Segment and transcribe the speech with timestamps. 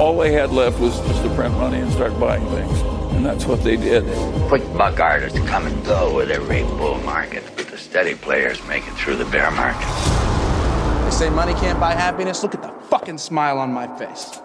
[0.00, 2.82] All they had left was just to print money and start buying things.
[3.14, 4.02] And that's what they did.
[4.48, 8.82] Quick buck artists come and go with every bull market, but the steady players make
[8.88, 9.88] it through the bear market.
[11.04, 12.42] They say money can't buy happiness.
[12.42, 14.40] Look at the fucking smile on my face.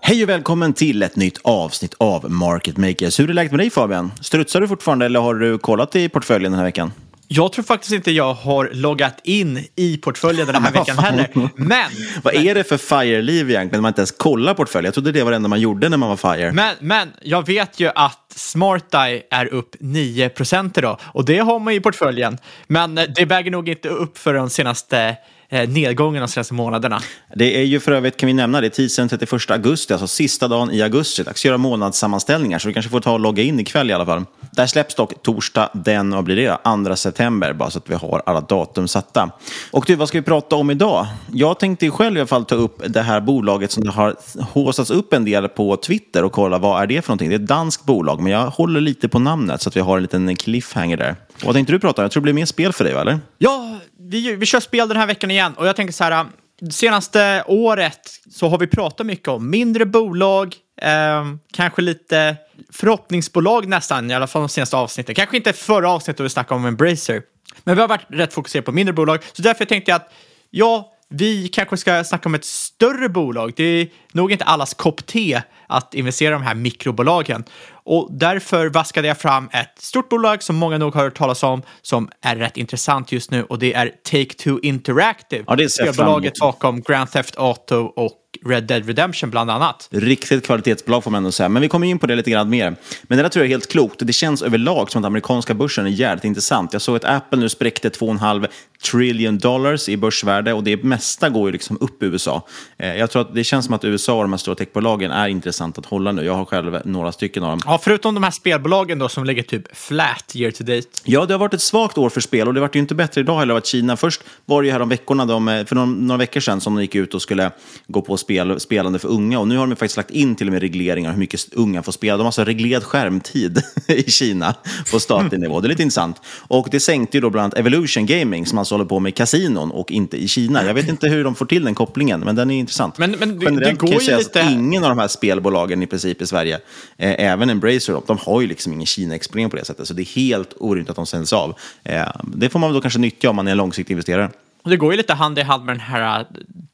[0.00, 3.20] Hej och välkommen till ett nytt avsnitt av Market Makers.
[3.20, 4.12] Hur är läget med dig Fabian?
[4.20, 6.92] Strutsar du fortfarande eller har du kollat i portföljen den här veckan?
[7.28, 11.28] Jag tror faktiskt inte jag har loggat in i portföljen den här veckan heller.
[11.56, 11.90] Men...
[12.22, 14.84] Vad är det för FIRE-liv egentligen man inte ens kollar portföljen?
[14.84, 16.52] Jag trodde det var det enda man gjorde när man var FIRE.
[16.52, 21.74] Men, men jag vet ju att SmartEye är upp 9% idag och det har man
[21.74, 22.38] i portföljen.
[22.66, 25.16] Men det väger nog inte upp för de senaste eh,
[25.54, 27.00] Eh, nedgången de senaste månaderna.
[27.34, 30.48] Det är ju för övrigt, kan vi nämna, det är tisdagen 31 augusti, alltså sista
[30.48, 31.22] dagen i augusti.
[31.22, 34.06] Dags att göra månadssammanställningar, så du kanske får ta och logga in ikväll i alla
[34.06, 34.24] fall.
[34.52, 36.84] Där släpps dock torsdag den, vad blir det då?
[36.86, 39.30] 2 september, bara så att vi har alla datum satta.
[39.70, 41.06] Och du, vad ska vi prata om idag?
[41.32, 44.90] Jag tänkte ju själv i alla fall ta upp det här bolaget som har håsats
[44.90, 47.28] upp en del på Twitter och kolla vad är det för någonting.
[47.28, 49.96] Det är ett danskt bolag, men jag håller lite på namnet så att vi har
[49.96, 51.16] en liten cliffhanger där.
[51.44, 52.04] Vad tänkte du prata om?
[52.04, 53.20] Jag tror det blir mer spel för dig, va, eller?
[53.38, 56.26] Ja, vi, vi kör spel den här veckan igen och jag tänker så här,
[56.60, 58.00] det senaste året
[58.30, 62.36] så har vi pratat mycket om mindre bolag, eh, kanske lite
[62.72, 65.14] förhoppningsbolag nästan, i alla fall de senaste avsnitten.
[65.14, 67.22] Kanske inte förra avsnittet då vi snackade om Embracer,
[67.64, 70.12] men vi har varit rätt fokuserade på mindre bolag, så därför tänkte jag att
[70.50, 73.52] ja, vi kanske ska snacka om ett större bolag.
[73.56, 77.44] Det är nog inte allas kopp te att investera i de här mikrobolagen.
[77.86, 81.62] Och därför vaskade jag fram ett stort bolag som många nog har hört talas om,
[81.82, 85.44] som är rätt intressant just nu och det är Take-Two Interactive.
[85.46, 88.12] Ja, det ser Spelbolaget bakom Grand Theft Auto och
[88.46, 89.88] Red Dead Redemption bland annat.
[89.90, 91.48] Riktigt kvalitetsbolag får man ändå säga.
[91.48, 92.76] Men vi kommer in på det lite grann mer.
[93.02, 93.96] Men det där tror jag är helt klokt.
[93.98, 96.72] Det känns överlag som att amerikanska börsen är jävligt intressant.
[96.72, 98.46] Jag såg att Apple nu spräckte 2,5
[98.90, 102.46] trillion dollars i börsvärde och det mesta går ju liksom upp i USA.
[102.78, 105.28] Eh, Jag tror att det känns som att USA och de här stora techbolagen är
[105.28, 106.24] intressant att hålla nu.
[106.24, 107.60] Jag har själv några stycken av dem.
[107.66, 110.86] Ja, förutom de här spelbolagen då som ligger typ flat year to date.
[111.04, 113.20] Ja, det har varit ett svagt år för spel och det vart ju inte bättre
[113.20, 113.96] idag heller av att Kina.
[113.96, 116.82] Först var det ju här om veckorna, de, för några, några veckor sedan, som de
[116.82, 117.50] gick ut och skulle
[117.86, 120.46] gå på spel spel, spelande för unga och nu har de faktiskt lagt in till
[120.46, 122.16] och med regleringar hur mycket unga får spela.
[122.16, 124.54] De har alltså reglerad skärmtid i Kina
[124.92, 125.60] på statlig nivå.
[125.60, 126.20] Det är lite intressant.
[126.26, 129.70] Och det sänkte ju då bland annat Evolution Gaming som alltså håller på med kasinon
[129.70, 130.64] och inte i Kina.
[130.64, 132.98] Jag vet inte hur de får till den kopplingen, men den är intressant.
[132.98, 134.44] Men, men det, Generellt det går kan jag säga lite...
[134.44, 136.54] att ingen av de här spelbolagen i princip i Sverige,
[136.96, 139.88] eh, även Embracer, de har ju liksom ingen Kina-exponering på det sättet.
[139.88, 141.54] Så det är helt orimligt att de säljs av.
[141.84, 144.30] Eh, det får man väl då kanske nyttja om man är en långsiktig investerare.
[144.64, 146.26] Det går ju lite hand i hand med den här äh,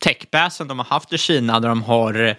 [0.04, 2.34] techbasen de har haft i Kina där de har äh,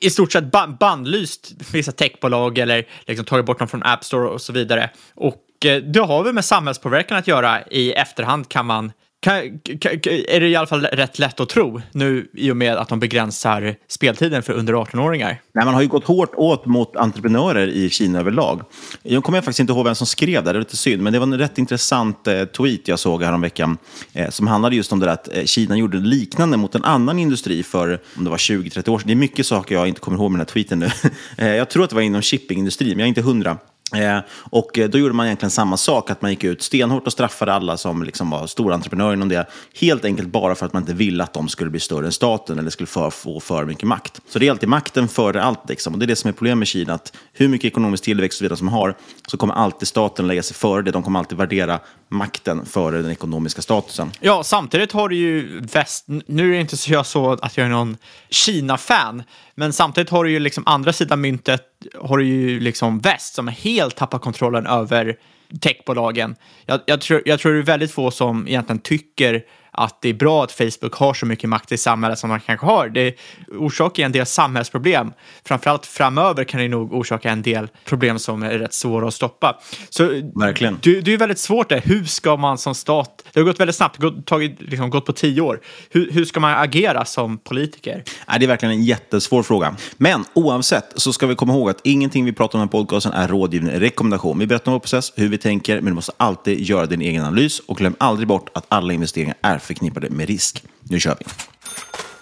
[0.00, 0.44] i- stort sett
[0.78, 4.90] bannlyst vissa techbolag eller liksom tagit bort dem från App Store och så vidare.
[5.14, 8.92] Och äh, det har väl med samhällspåverkan att göra i efterhand kan man
[9.22, 9.92] kan, kan,
[10.28, 13.00] är det i alla fall rätt lätt att tro nu i och med att de
[13.00, 15.40] begränsar speltiden för under 18-åringar.
[15.52, 18.62] Nej, man har ju gått hårt åt mot entreprenörer i Kina överlag.
[19.02, 21.18] Jag kommer faktiskt inte ihåg vem som skrev det, det är lite synd, men det
[21.18, 23.78] var en rätt intressant eh, tweet jag såg häromveckan
[24.12, 27.18] eh, som handlade just om det där att eh, Kina gjorde liknande mot en annan
[27.18, 29.06] industri för, om det var 20-30 år sedan.
[29.06, 30.90] Det är mycket saker jag inte kommer ihåg med den här tweeten nu.
[31.36, 33.58] eh, jag tror att det var inom shippingindustrin, men jag är inte hundra.
[33.94, 37.12] Eh, och eh, då gjorde man egentligen samma sak, att man gick ut stenhårt och
[37.12, 39.46] straffade alla som liksom var stora entreprenörer inom det.
[39.80, 42.58] Helt enkelt bara för att man inte ville att de skulle bli större än staten
[42.58, 44.20] eller skulle för, få för mycket makt.
[44.28, 45.68] Så det är alltid makten före allt.
[45.68, 45.92] Liksom.
[45.92, 48.38] Och det är det som är problemet med Kina, att hur mycket ekonomisk tillväxt och
[48.38, 48.94] så vidare som har,
[49.26, 50.90] så kommer alltid staten lägga sig före det.
[50.90, 51.80] De kommer alltid värdera
[52.12, 54.10] makten före den ekonomiska statusen.
[54.20, 56.04] Ja, samtidigt har du ju väst...
[56.26, 57.96] Nu är det inte så jag så att jag är någon
[58.30, 59.22] Kina-fan,
[59.54, 61.62] men samtidigt har du ju liksom andra sidan myntet
[62.00, 65.16] har du ju liksom väst som helt tappar kontrollen över
[65.60, 66.36] techbolagen.
[66.66, 69.42] Jag, jag, tror, jag tror det är väldigt få som egentligen tycker
[69.72, 72.66] att det är bra att Facebook har så mycket makt i samhället som man kanske
[72.66, 72.88] har.
[72.88, 73.14] Det
[73.48, 75.12] orsakar en del samhällsproblem.
[75.44, 79.58] Framförallt framöver kan det nog orsaka en del problem som är rätt svåra att stoppa.
[79.90, 80.78] Så Verkligen.
[80.82, 81.80] det, det är väldigt svårt det.
[81.84, 85.12] Hur ska man som stat, det har gått väldigt snabbt, gått, tagit, liksom, gått på
[85.12, 85.60] tio år.
[85.90, 88.04] Hur, hur ska man agera som politiker?
[88.28, 89.76] Nej, det är verkligen en jättesvår fråga.
[89.96, 93.28] Men oavsett så ska vi komma ihåg att ingenting vi pratar om i podcasten är
[93.28, 94.38] rådgivning rekommendation.
[94.38, 97.22] Vi berättar om vår process, hur vi tänker, men du måste alltid göra din egen
[97.22, 100.64] analys och glöm aldrig bort att alla investeringar är förknippade med risk.
[100.80, 101.24] Nu kör vi!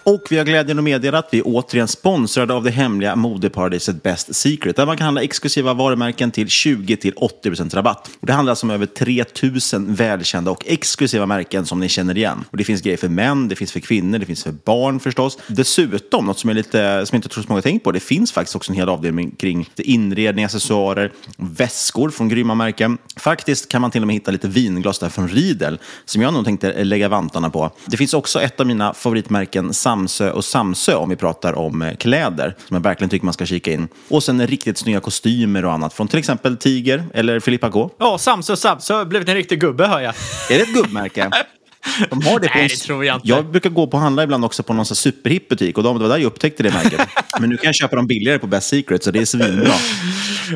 [0.03, 4.03] Och vi har glädjen att meddela att vi är återigen sponsrade av det hemliga modeparadiset
[4.03, 8.09] Best Secret, där man kan handla exklusiva varumärken till 20-80% rabatt.
[8.19, 12.43] Och det handlar alltså om över 3000 välkända och exklusiva märken som ni känner igen.
[12.51, 15.37] Och det finns grejer för män, det finns för kvinnor, det finns för barn förstås.
[15.47, 18.31] Dessutom, något som, är lite, som jag inte tror så många tänkt på, det finns
[18.31, 22.97] faktiskt också en hel avdelning kring inredning, accessoarer, väskor från grymma märken.
[23.15, 26.45] Faktiskt kan man till och med hitta lite vinglas där från Riedel, som jag nog
[26.45, 27.71] tänkte lägga vantarna på.
[27.85, 31.95] Det finns också ett av mina favoritmärken, Samsö och Samsö, om vi pratar om eh,
[31.95, 33.87] kläder, som jag verkligen tycker man ska kika in.
[34.09, 37.89] Och sen riktigt snygga kostymer och annat från till exempel Tiger eller Filippa K.
[37.97, 40.13] Ja, Samsö Samsö har blivit en riktig gubbe hör jag.
[40.49, 41.29] Är det ett gubbmärke?
[42.09, 43.27] De har det Nej, det tror jag inte.
[43.27, 46.03] Jag brukar gå på och handla ibland också på någon superhipp butik och de, det
[46.03, 47.01] var där jag upptäckte det märket.
[47.39, 49.73] Men nu kan jag köpa dem billigare på Best Secret så det är svinbra.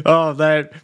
[0.03, 0.35] Ja.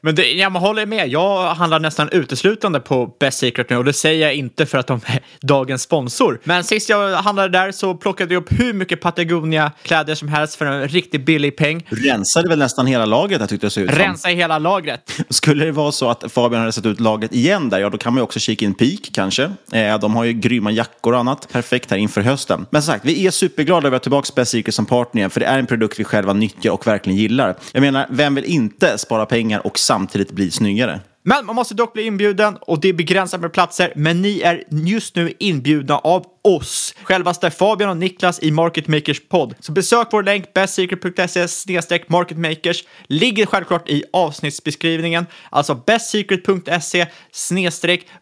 [0.02, 1.08] Men det, jag håller med.
[1.08, 4.88] Jag handlar nästan uteslutande på Best Secret nu och det säger jag inte för att
[4.88, 6.40] de är dagens sponsor.
[6.44, 10.66] Men sist jag handlade där så plockade jag upp hur mycket Patagonia-kläder som helst för
[10.66, 11.88] en riktigt billig peng.
[11.90, 14.00] Rensade väl nästan hela lagret jag tyckte det såg ut som.
[14.00, 15.12] Rensa hela lagret.
[15.30, 18.14] Skulle det vara så att Fabian hade sett ut lagret igen där, ja då kan
[18.14, 19.52] man ju också kika in Peak kanske.
[19.72, 21.48] Eh, de har ju grymma jackor och annat.
[21.52, 22.66] Perfekt här inför hösten.
[22.70, 25.30] Men som sagt, vi är superglada över att vara tillbaka Best Secret som partner igen,
[25.30, 27.56] för det är en produkt vi själva nyttjar och verkligen gillar.
[27.72, 31.00] Jag menar, vem vill inte spara pengar och samtidigt bli snyggare?
[31.24, 33.94] Men man måste dock bli inbjuden och det är begränsat med platser.
[33.96, 39.22] Men ni är just nu inbjudna av oss, självaste Fabian och Niklas i Market Makers
[39.30, 39.56] podd.
[39.60, 42.84] Så besök vår länk bestsecret.se marketmakers.
[43.08, 47.06] Ligger självklart i avsnittsbeskrivningen, alltså bestsecret.se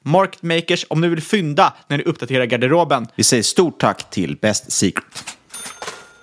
[0.02, 3.08] marketmakers om ni vill fynda när ni uppdaterar garderoben.
[3.16, 5.36] Vi säger stort tack till Best Secret.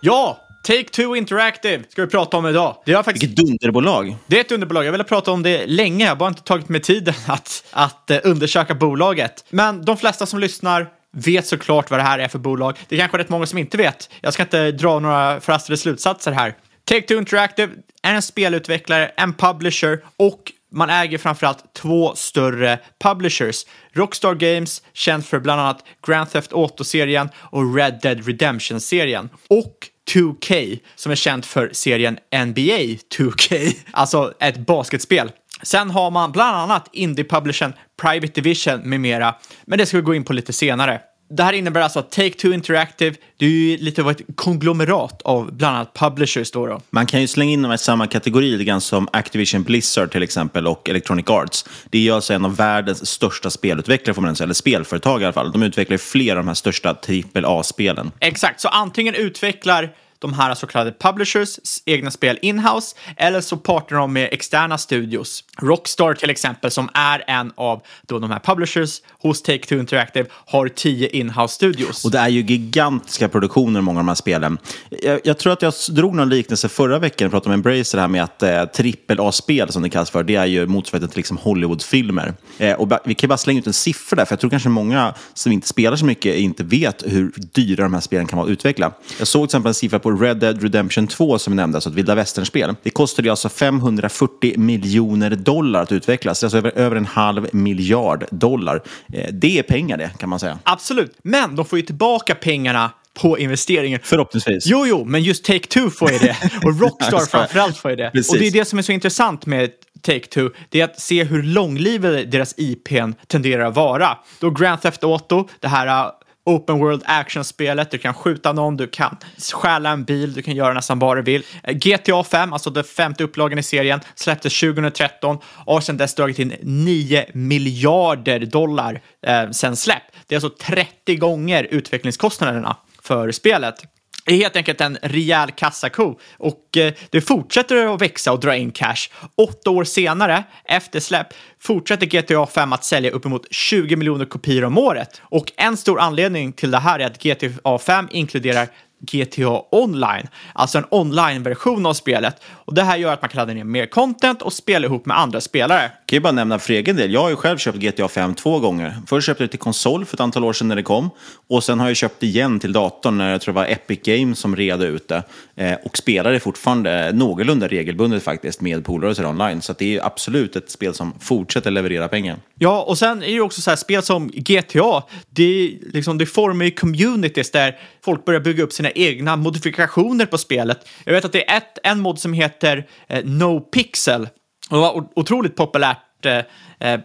[0.00, 0.45] Ja!
[0.66, 2.76] Take-Two Interactive ska vi prata om idag.
[2.84, 3.22] Det är faktiskt...
[3.22, 4.16] Vilket dunderbolag.
[4.26, 4.84] Det är ett underbolag.
[4.84, 6.04] Jag ville prata om det länge.
[6.04, 9.44] Jag har bara inte tagit mig tiden att, att eh, undersöka bolaget.
[9.50, 12.76] Men de flesta som lyssnar vet såklart vad det här är för bolag.
[12.88, 14.10] Det är kanske rätt många som inte vet.
[14.20, 16.54] Jag ska inte dra några förhastade slutsatser här.
[16.90, 23.66] Take-Two Interactive är en spelutvecklare, en publisher och man äger framförallt två större publishers.
[23.92, 29.28] Rockstar Games, känd för bland annat Grand Theft Auto-serien och Red Dead Redemption-serien.
[29.48, 35.32] Och 2K, som är känt för serien NBA 2K, alltså ett basketspel.
[35.62, 37.72] Sen har man bland annat indie-publishern
[38.02, 39.34] Private Division med mera,
[39.64, 41.00] men det ska vi gå in på lite senare.
[41.28, 45.52] Det här innebär alltså att Take-Two Interactive, det är ju lite av ett konglomerat av
[45.52, 46.66] bland annat publishers då.
[46.66, 46.80] då.
[46.90, 50.22] Man kan ju slänga in dem i samma kategori lite grann som Activision Blizzard till
[50.22, 51.64] exempel och Electronic Arts.
[51.90, 55.24] Det är ju alltså en av världens största spelutvecklare får man säga, eller spelföretag i
[55.24, 55.52] alla fall.
[55.52, 56.96] De utvecklar flera av de här största
[57.34, 58.10] AAA-spelen.
[58.20, 64.00] Exakt, så antingen utvecklar de här så kallade publishers egna spel inhouse eller så partnerar
[64.00, 65.44] de med externa studios.
[65.58, 70.68] Rockstar till exempel, som är en av då de här publishers hos Take-Two Interactive, har
[70.68, 72.04] tio inhouse studios.
[72.04, 74.58] Och det är ju gigantiska produktioner, många av de här spelen.
[75.02, 78.22] Jag, jag tror att jag drog någon liknelse förra veckan, pratade om Embracer, här med
[78.22, 82.34] att eh, trippel A-spel, som det kallas för, det är ju motsvarigheten till liksom Hollywoodfilmer.
[82.58, 85.14] Eh, och vi kan bara slänga ut en siffra där, för jag tror kanske många
[85.34, 88.52] som inte spelar så mycket inte vet hur dyra de här spelen kan vara att
[88.52, 88.92] utveckla.
[89.18, 91.90] Jag såg till exempel en siffra på Red Dead Redemption 2 som vi nämnde, alltså
[91.90, 92.74] ett vilda västern-spel.
[92.82, 98.82] Det kostade alltså 540 miljoner dollar att utvecklas, alltså över, över en halv miljard dollar.
[99.12, 100.58] Eh, det är pengar det, kan man säga.
[100.62, 104.00] Absolut, men de får ju tillbaka pengarna på investeringen.
[104.02, 104.66] Förhoppningsvis.
[104.66, 106.36] Jo, jo, men just Take-Two får ju det.
[106.64, 108.10] Och Rockstar framförallt får ju det.
[108.10, 108.32] Precis.
[108.32, 109.70] Och det är det som är så intressant med
[110.06, 114.18] Take-Two, det är att se hur långlivade deras IPn tenderar att vara.
[114.38, 116.10] Då Grand Theft Auto, det här
[116.46, 119.16] Open World Action-spelet, du kan skjuta någon, du kan
[119.52, 121.42] stjäla en bil, du kan göra nästan vad du vill.
[121.62, 126.14] Eh, GTA 5, alltså den femte upplagan i serien, släpptes 2013 och har sedan dess
[126.14, 130.02] dragit in 9 miljarder dollar eh, sen släpp.
[130.26, 133.95] Det är alltså 30 gånger utvecklingskostnaderna för spelet.
[134.26, 138.56] Det är helt enkelt en rejäl kassako och eh, det fortsätter att växa och dra
[138.56, 139.08] in cash.
[139.36, 141.26] Åtta år senare, efter släpp,
[141.60, 145.20] fortsätter GTA 5 att sälja uppemot 20 miljoner kopior om året.
[145.22, 148.68] Och en stor anledning till det här är att GTA 5 inkluderar
[149.00, 152.42] GTA Online, alltså en online-version av spelet.
[152.48, 155.18] Och det här gör att man kan ladda ner mer content och spela ihop med
[155.18, 155.90] andra spelare.
[156.06, 157.12] Jag kan ju bara nämna för egen del.
[157.12, 158.96] Jag har ju själv köpt GTA 5 två gånger.
[159.06, 161.10] Först köpte jag det till konsol för ett antal år sedan när det kom.
[161.48, 164.00] Och sen har jag köpt det igen till datorn när jag tror det var Epic
[164.04, 165.22] Games som redde ut det.
[165.56, 169.62] Eh, och spelar det fortfarande någorlunda regelbundet faktiskt med polare och sådär online.
[169.62, 172.36] Så att det är absolut ett spel som fortsätter leverera pengar.
[172.58, 176.26] Ja, och sen är det ju också så här spel som GTA, det, liksom, det
[176.26, 180.88] formar ju communities där folk börjar bygga upp sina egna modifikationer på spelet.
[181.04, 184.28] Jag vet att det är ett, en mod som heter eh, No Pixel
[184.70, 186.42] och det var otroligt populärt eh,
[186.78, 187.00] eh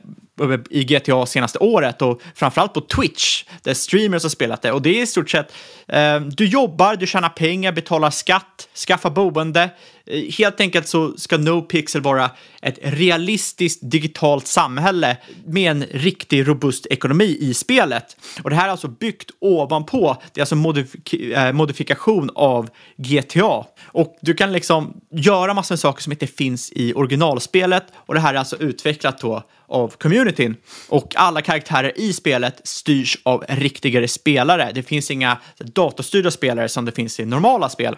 [0.69, 4.71] i GTA senaste året och framförallt på Twitch där streamers har spelat det.
[4.71, 5.53] Och det är i stort sett,
[5.87, 9.69] eh, du jobbar, du tjänar pengar, betalar skatt, skaffar boende.
[10.05, 12.31] Eh, helt enkelt så ska NoPixel vara
[12.61, 18.17] ett realistiskt digitalt samhälle med en riktig robust ekonomi i spelet.
[18.43, 23.65] Och det här är alltså byggt ovanpå, det är alltså modifik eh, modifikation av GTA.
[23.85, 28.19] Och du kan liksom göra massor med saker som inte finns i originalspelet och det
[28.19, 30.55] här är alltså utvecklat då av community communityn.
[30.89, 34.71] Och alla karaktärer i spelet styrs av riktigare spelare.
[34.73, 37.95] Det finns inga datorstyrda spelare som det finns i normala spel.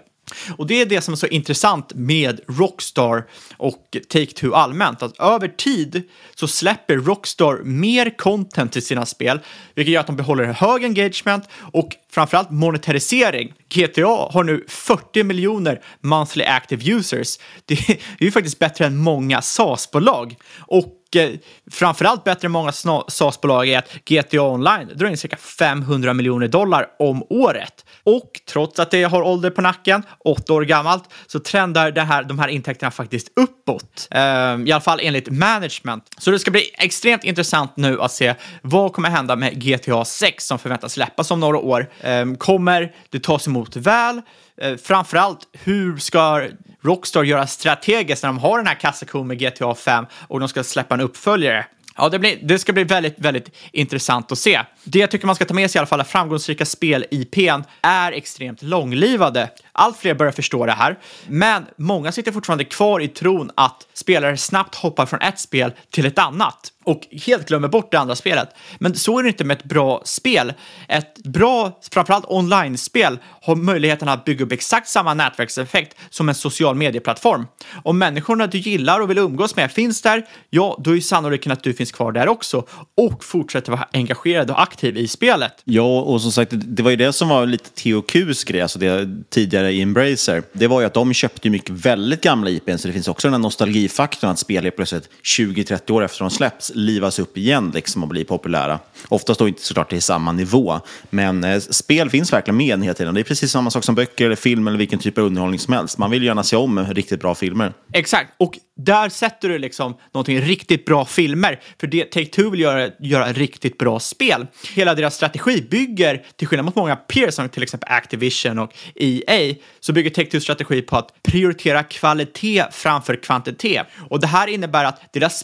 [0.57, 3.25] Och det är det som är så intressant med Rockstar
[3.57, 5.01] och Take-Two allmänt.
[5.03, 6.03] Att över tid
[6.35, 9.39] så släpper Rockstar mer content till sina spel,
[9.75, 13.53] vilket gör att de behåller hög engagement och framförallt monetarisering.
[13.69, 17.37] GTA har nu 40 miljoner monthly active users.
[17.65, 20.35] Det är ju faktiskt bättre än många SaaS-bolag.
[20.59, 21.29] Och Eh,
[21.72, 26.48] framförallt bättre än många sna- SaaS-bolag är att GTA Online drar in cirka 500 miljoner
[26.48, 27.86] dollar om året.
[28.03, 32.24] Och trots att det har ålder på nacken, åtta år gammalt, så trendar det här,
[32.24, 34.08] de här intäkterna faktiskt uppåt.
[34.12, 36.03] Ehm, I alla fall enligt management.
[36.17, 40.48] Så det ska bli extremt intressant nu att se vad kommer hända med GTA 6
[40.48, 41.89] som förväntas släppas om några år.
[42.01, 44.22] Ehm, kommer det tas emot väl?
[44.62, 46.48] Eh, framförallt, hur ska
[46.81, 50.63] Rockstar göra strategiskt när de har den här kassakon med GTA 5 och de ska
[50.63, 51.65] släppa en uppföljare?
[51.98, 54.62] Ja, det, blir, det ska bli väldigt, väldigt intressant att se.
[54.83, 58.12] Det jag tycker man ska ta med sig i alla fall är framgångsrika spel-IPn är
[58.12, 59.50] extremt långlivade.
[59.72, 64.38] Allt fler börjar förstå det här, men många sitter fortfarande kvar i tron att spelare
[64.38, 68.49] snabbt hoppar från ett spel till ett annat och helt glömmer bort det andra spelet.
[68.79, 70.53] Men så är det inte med ett bra spel.
[70.87, 76.75] Ett bra, framförallt online-spel, har möjligheten att bygga upp exakt samma nätverkseffekt som en social
[76.75, 77.47] medieplattform.
[77.83, 81.63] Om människorna du gillar och vill umgås med finns där, ja, då är sannolikheten att
[81.63, 82.65] du finns kvar där också
[82.97, 85.53] och fortsätter vara engagerad och aktiv i spelet.
[85.63, 89.09] Ja, och som sagt, det var ju det som var lite THQs grej, alltså det
[89.29, 90.43] tidigare i Embracer.
[90.53, 93.27] Det var ju att de köpte ju mycket väldigt gamla IPn, så det finns också
[93.27, 97.72] den här nostalgifaktorn att spel är plötsligt 20-30 år efter de släpps livas upp igen
[97.74, 98.80] liksom och bli populära.
[99.10, 103.13] Oftast då inte såklart till samma nivå, men eh, spel finns verkligen med hela tiden.
[103.13, 105.74] Det är precis samma sak som böcker eller film eller vilken typ av underhållning som
[105.74, 105.98] helst.
[105.98, 107.74] Man vill gärna se om riktigt bra filmer.
[107.94, 111.60] Exakt, och där sätter du liksom någonting riktigt bra filmer.
[111.80, 114.48] För det Take-Two vill göra, göra riktigt bra spel.
[114.74, 119.56] Hela deras strategi bygger, till skillnad mot många peers som till exempel Activision och EA,
[119.80, 123.88] så bygger Take-Two strategi på att prioritera kvalitet framför kvantitet.
[124.10, 125.39] Och det här innebär att deras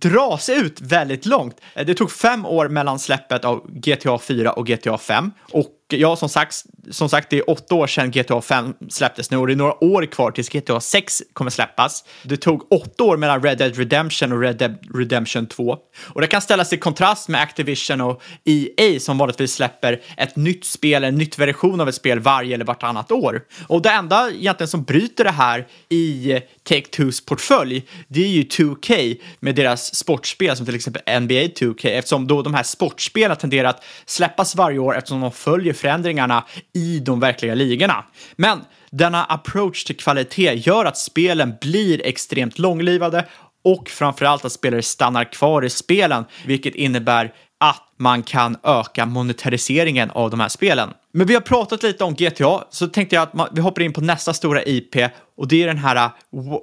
[0.00, 1.60] dra dras ut väldigt långt.
[1.74, 6.16] Eh, det tog fem år mellan släppet av GTA 4 och GTA 5 och ja,
[6.16, 9.52] som sagt, som sagt, det är åtta år sedan GTA 5 släpptes nu och det
[9.52, 12.04] är några år kvar tills GTA 6 kommer släppas.
[12.22, 15.76] Det tog åtta år mellan Red Dead Redemption och Red Dead Redemption 2.
[16.04, 20.64] Och det kan ställas i kontrast med Activision och EA som vanligtvis släpper ett nytt
[20.64, 23.42] spel, en nytt version av ett spel varje eller vartannat år.
[23.66, 29.16] Och det enda egentligen som bryter det här i Take-Twos portfölj, det är ju 2K
[29.40, 33.84] med deras sportspel som till exempel NBA 2K eftersom då de här sportspelen tenderar att
[34.06, 38.04] släppas varje år eftersom de följer förändringarna i de verkliga ligorna.
[38.36, 38.60] Men
[38.90, 43.26] denna approach till kvalitet gör att spelen blir extremt långlivade
[43.64, 50.10] och framförallt att spelare stannar kvar i spelen, vilket innebär att man kan öka monetariseringen
[50.10, 50.90] av de här spelen.
[51.12, 54.00] Men vi har pratat lite om GTA, så tänkte jag att vi hoppar in på
[54.00, 54.96] nästa stora IP
[55.36, 56.10] och det är den här eh,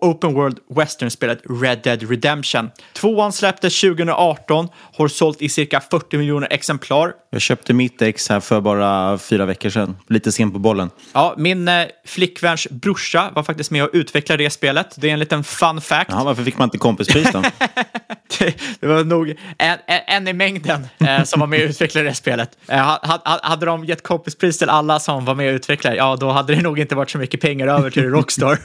[0.02, 2.70] Open World Western-spelet Red Dead Redemption.
[2.94, 7.14] Tvåan släpptes 2018, har sålt i cirka 40 miljoner exemplar.
[7.32, 9.98] Jag köpte mitt ex här för bara fyra veckor sedan.
[10.08, 10.90] Lite sent på bollen.
[11.14, 14.96] Ja, min eh, flickväns brorsa var faktiskt med och utvecklade det spelet.
[14.98, 16.12] Det är en liten fun fact.
[16.12, 17.42] Ja, varför fick man inte kompispris då?
[18.40, 22.08] det, det var nog en, en, en i mängden eh, som var med och utvecklade
[22.08, 22.58] det spelet.
[22.68, 26.30] Eh, hade, hade de gett kompispris till alla som var med och utvecklade, ja då
[26.30, 28.52] hade det nog inte varit så mycket pengar över till Rockstar.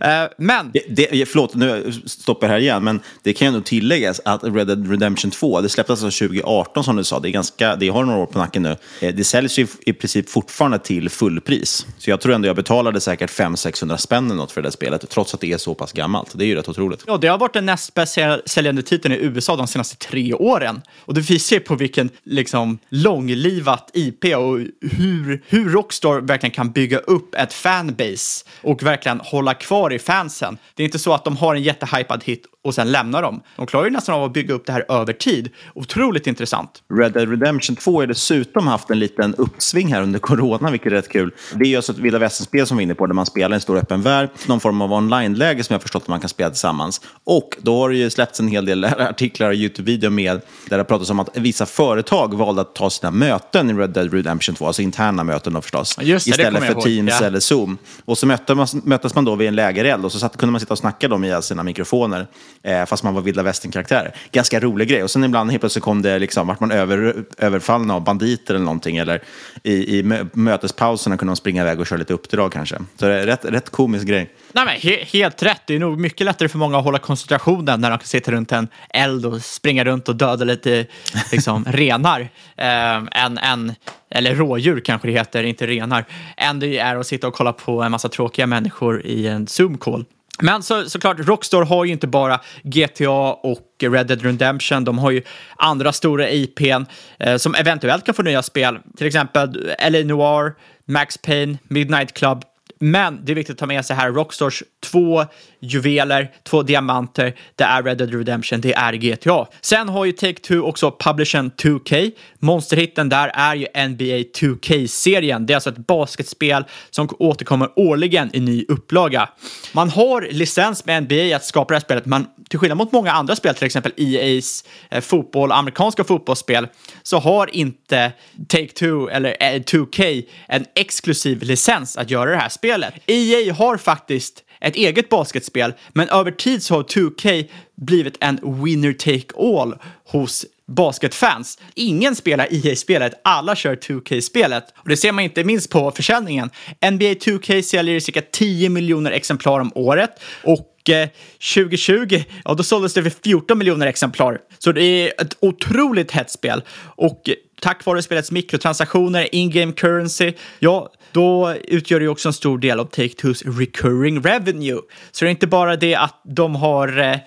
[0.00, 0.70] eh, men...
[0.72, 4.44] Det, det, förlåt, nu stoppar jag här igen, men det kan ju ändå tilläggas att
[4.44, 7.88] Red Dead Redemption 2, det släpptes alltså 2018 som du sa, det, är ganska, det
[7.88, 8.76] har några år på nacken nu.
[9.00, 11.86] Eh, det säljs ju i princip fortfarande till fullpris.
[11.98, 15.10] Så jag tror ändå jag betalade säkert 500-600 spänn eller något för det där spelet,
[15.10, 16.38] trots att det är så pass gammalt.
[16.38, 17.04] Det är ju rätt otroligt.
[17.06, 20.82] Ja, det har varit den näst bäst säljande titeln i USA de senaste tre åren.
[20.98, 26.72] Och det visar ju på vilken liksom, långlivat IP och hur, hur Rockstar verkligen kan
[26.72, 30.58] bygga upp ett fanbase och verkligen hålla kvar i fansen.
[30.74, 33.40] Det är inte så att de har en jättehypad hit och sen lämnar dem.
[33.56, 35.50] De klarar ju nästan av att bygga upp det här över tid.
[35.74, 36.82] Otroligt intressant.
[36.94, 40.96] Red Dead Redemption 2 har dessutom haft en liten uppsving här under corona, vilket är
[40.96, 41.30] rätt kul.
[41.54, 43.54] Det är ju alltså ett vilda västern-spel som vi är inne på, där man spelar
[43.54, 46.50] en stor öppen värld, någon form av online-läge som jag förstått att man kan spela
[46.50, 47.00] tillsammans.
[47.24, 50.84] Och då har det ju släppts en hel del artiklar och YouTube-videor med, där det
[50.84, 54.66] pratas om att vissa företag valde att ta sina möten i Red Dead Redemption 2,
[54.66, 57.26] alltså interna möten då förstås, det, istället det för Teams ja.
[57.26, 57.78] eller Zoom.
[58.04, 60.78] Och så möttes man, då vid en lägereld och så satt, kunde man sitta och
[60.78, 62.26] snacka då med sina mikrofoner,
[62.62, 64.14] eh, fast man var vilda västern-karaktärer.
[64.32, 65.02] Ganska rolig grej.
[65.02, 67.05] Och sen ibland helt plötsligt kom det, liksom, vart man över,
[67.38, 69.22] överfallen av banditer eller någonting, eller
[69.62, 72.78] i, i mötespauserna kunde man springa iväg och köra lite uppdrag kanske.
[72.96, 74.30] Så det är rätt, rätt komisk grej.
[74.52, 75.62] Nej, men he helt rätt.
[75.66, 78.52] Det är nog mycket lättare för många att hålla koncentrationen när de kan sitta runt
[78.52, 80.86] en eld och springa runt och döda lite
[81.32, 82.20] liksom, renar.
[82.56, 83.74] Eh, än, än,
[84.10, 86.04] eller rådjur kanske det heter, inte renar.
[86.36, 90.04] Än det är att sitta och kolla på en massa tråkiga människor i en Zoom-call.
[90.40, 94.84] Men så, såklart, Rockstar har ju inte bara GTA och Red Dead Redemption.
[94.84, 95.22] De har ju
[95.56, 96.84] andra stora IPn
[97.18, 98.78] eh, som eventuellt kan få nya spel.
[98.96, 100.52] Till exempel LA Noir,
[100.84, 102.44] Max Payne, Midnight Club,
[102.78, 105.24] men det är viktigt att ta med sig här Rockstars två
[105.66, 107.34] juveler, två diamanter.
[107.54, 109.46] Det är Red Dead Redemption, det är GTA.
[109.60, 112.10] Sen har ju Take-Two också Publishen 2K.
[112.38, 115.46] Monsterhitten där är ju NBA 2K-serien.
[115.46, 119.28] Det är alltså ett basketspel som återkommer årligen i ny upplaga.
[119.72, 123.12] Man har licens med NBA att skapa det här spelet, men till skillnad mot många
[123.12, 126.68] andra spel, till exempel EA's eh, fotboll, amerikanska fotbollsspel,
[127.02, 128.12] så har inte
[128.48, 132.94] Take-Two eller eh, 2K en exklusiv licens att göra det här spelet.
[133.06, 138.92] EA har faktiskt ett eget basketspel, men över tid så har 2K blivit en winner
[138.92, 141.58] take all hos basketfans.
[141.74, 144.64] Ingen spelar EA-spelet, alla kör 2K-spelet.
[144.76, 146.50] Och det ser man inte minst på försäljningen.
[146.90, 150.10] NBA 2K säljer cirka 10 miljoner exemplar om året
[150.42, 151.08] och eh,
[151.54, 154.38] 2020, ja då såldes det för 14 miljoner exemplar.
[154.58, 156.62] Så det är ett otroligt hett spel.
[156.78, 162.80] Och tack vare spelets mikrotransaktioner, in-game currency, ja, då utgör det också en stor del
[162.80, 164.80] av Take-Twos recurring revenue.
[165.12, 167.18] Så det är inte bara det att de har eh,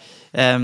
[0.46, 0.60] eh,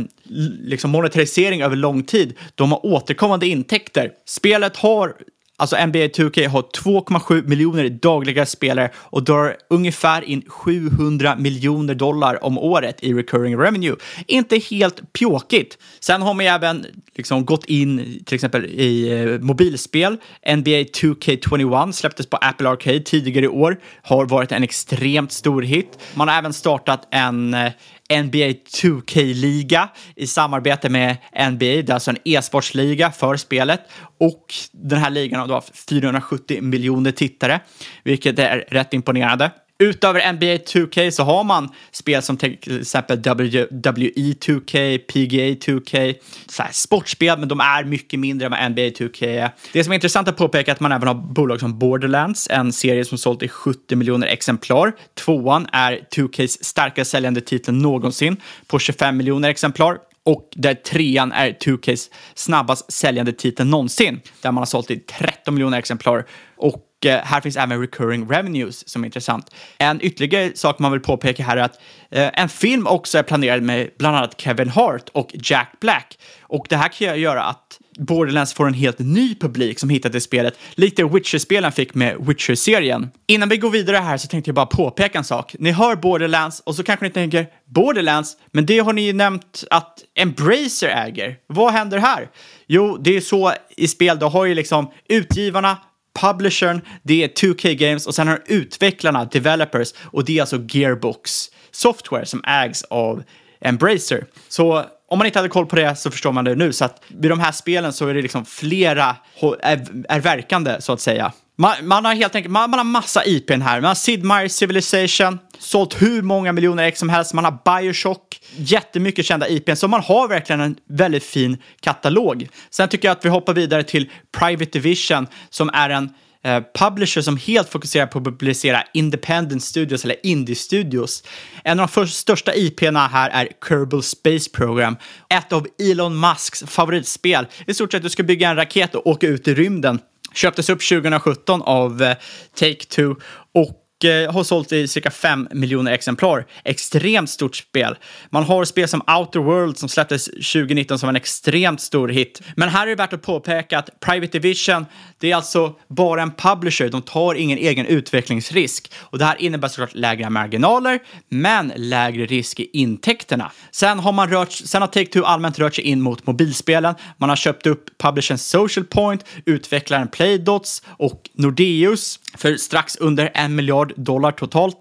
[0.59, 4.11] liksom monetarisering över lång tid, de har återkommande intäkter.
[4.25, 5.13] Spelet har
[5.57, 12.43] Alltså NBA 2K har 2,7 miljoner dagliga spelare och drar ungefär in 700 miljoner dollar
[12.43, 13.95] om året i recurring revenue.
[14.27, 15.77] Inte helt pjåkigt.
[15.99, 20.17] Sen har man ju även liksom gått in till exempel i eh, mobilspel.
[20.55, 25.99] NBA 2K21 släpptes på Apple Arcade tidigare i år, har varit en extremt stor hit.
[26.13, 27.71] Man har även startat en eh,
[28.09, 31.17] NBA 2K-liga i samarbete med
[31.51, 31.57] NBA.
[31.59, 33.81] Det är alltså en e-sportsliga för spelet.
[34.19, 37.59] Och den här ligan har då haft 470 miljoner tittare,
[38.03, 39.51] vilket är rätt imponerande.
[39.79, 46.15] Utöver NBA 2K så har man spel som till exempel WWE 2K, PGA 2K,
[46.47, 49.49] så här sportspel, men de är mycket mindre än vad NBA 2K är.
[49.73, 52.73] Det som är intressant att påpeka är att man även har bolag som Borderlands, en
[52.73, 54.93] serie som sålt i 70 miljoner exemplar.
[55.13, 59.97] Tvåan är 2Ks starkast säljande titel någonsin på 25 miljoner exemplar.
[60.25, 65.53] Och där trean är 2Ks snabbast säljande titel någonsin, där man har sålt i 13
[65.53, 66.25] miljoner exemplar.
[66.57, 69.55] Och eh, här finns även recurring revenues som är intressant.
[69.77, 73.63] En ytterligare sak man vill påpeka här är att eh, en film också är planerad
[73.63, 76.17] med bland annat Kevin Hart och Jack Black.
[76.41, 80.21] Och det här kan göra att Borderlands får en helt ny publik som hittat till
[80.21, 83.09] spelet, likt det Witcher-spelen fick med Witcher-serien.
[83.27, 85.55] Innan vi går vidare här så tänkte jag bara påpeka en sak.
[85.59, 89.63] Ni hör Borderlands och så kanske ni tänker Borderlands, men det har ni ju nämnt
[89.69, 91.35] att Embracer äger.
[91.47, 92.29] Vad händer här?
[92.67, 95.77] Jo, det är så i spel, då har ju liksom utgivarna,
[96.21, 101.49] publishern, det är 2K Games och sen har utvecklarna, developers, och det är alltså Gearbox
[101.71, 103.23] Software som ägs av
[103.61, 104.25] Embracer.
[104.49, 106.73] Så om man inte hade koll på det så förstår man det nu.
[106.73, 109.15] Så att vid de här spelen så är det liksom flera
[109.61, 111.33] är, är verkande så att säga.
[111.57, 113.81] Man, man, har helt enkelt man, man har massa IPn här.
[113.81, 117.33] Man har Sid Meier's Civilization, sålt hur många miljoner ex som helst.
[117.33, 119.75] Man har Bioshock, jättemycket kända IPn.
[119.75, 122.47] Så man har verkligen en väldigt fin katalog.
[122.69, 126.09] Sen tycker jag att vi hoppar vidare till Private Division som är en
[126.45, 131.23] eh, publisher som helt fokuserar på att publicera independent studios eller indie-studios.
[131.63, 134.97] En av de största IP'na här är Kerbal Space Program,
[135.29, 137.47] ett av Elon Musks favoritspel.
[137.67, 139.99] I stort sett du ska bygga en raket och åka ut i rymden.
[140.33, 142.15] Köptes upp 2017 av eh,
[142.59, 143.15] Take-Two
[143.53, 146.45] och Eh, har sålt i cirka 5 miljoner exemplar.
[146.63, 147.95] Extremt stort spel.
[148.29, 152.41] Man har spel som Outer World som släpptes 2019 som en extremt stor hit.
[152.55, 154.85] Men här är det värt att påpeka att Private Division,
[155.19, 156.89] det är alltså bara en publisher.
[156.89, 158.91] De tar ingen egen utvecklingsrisk.
[158.95, 163.51] Och det här innebär såklart lägre marginaler, men lägre risk i intäkterna.
[163.71, 166.95] Sen har man rört, sen har Take-Two allmänt rört sig in mot mobilspelen.
[167.17, 173.55] Man har köpt upp publishern Social Point, utvecklaren Playdots och Nordeus för strax under en
[173.55, 174.77] miljard dollar totalt.